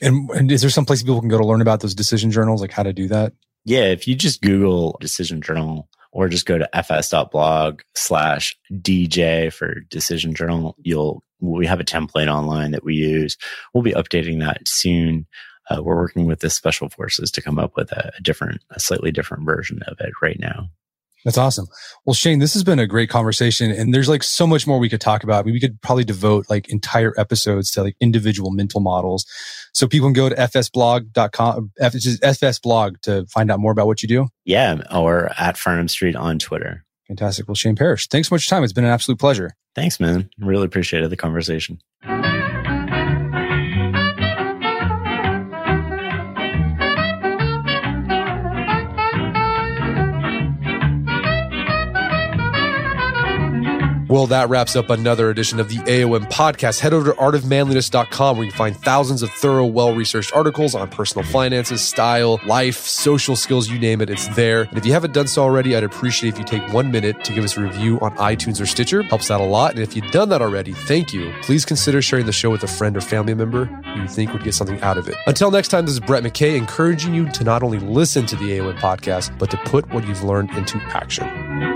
[0.00, 2.60] And, and is there some place people can go to learn about those decision journals,
[2.60, 3.32] like how to do that?
[3.66, 9.80] Yeah, if you just Google decision journal or just go to fs.blog slash DJ for
[9.90, 13.36] decision journal, you'll, we have a template online that we use.
[13.74, 15.26] We'll be updating that soon.
[15.68, 18.78] Uh, we're working with the special forces to come up with a, a different, a
[18.78, 20.70] slightly different version of it right now.
[21.26, 21.66] That's awesome.
[22.04, 24.88] Well, Shane, this has been a great conversation and there's like so much more we
[24.88, 25.40] could talk about.
[25.40, 29.26] I mean, we could probably devote like entire episodes to like individual mental models.
[29.74, 34.28] So people can go to fsblog.com, fsblog to find out more about what you do.
[34.44, 34.78] Yeah.
[34.94, 36.84] Or at Farnam Street on Twitter.
[37.08, 37.48] Fantastic.
[37.48, 38.62] Well, Shane Parrish, thanks so much for your time.
[38.62, 39.50] It's been an absolute pleasure.
[39.74, 40.30] Thanks, man.
[40.38, 41.80] Really appreciated the conversation.
[54.16, 56.80] Well, that wraps up another edition of the AOM podcast.
[56.80, 60.88] Head over to artofmanliness.com where you can find thousands of thorough, well researched articles on
[60.88, 64.62] personal finances, style, life, social skills, you name it, it's there.
[64.62, 67.34] And if you haven't done so already, I'd appreciate if you take one minute to
[67.34, 69.02] give us a review on iTunes or Stitcher.
[69.02, 69.72] Helps out a lot.
[69.72, 71.34] And if you've done that already, thank you.
[71.42, 74.54] Please consider sharing the show with a friend or family member you think would get
[74.54, 75.16] something out of it.
[75.26, 78.56] Until next time, this is Brett McKay encouraging you to not only listen to the
[78.56, 81.75] AOM podcast, but to put what you've learned into action.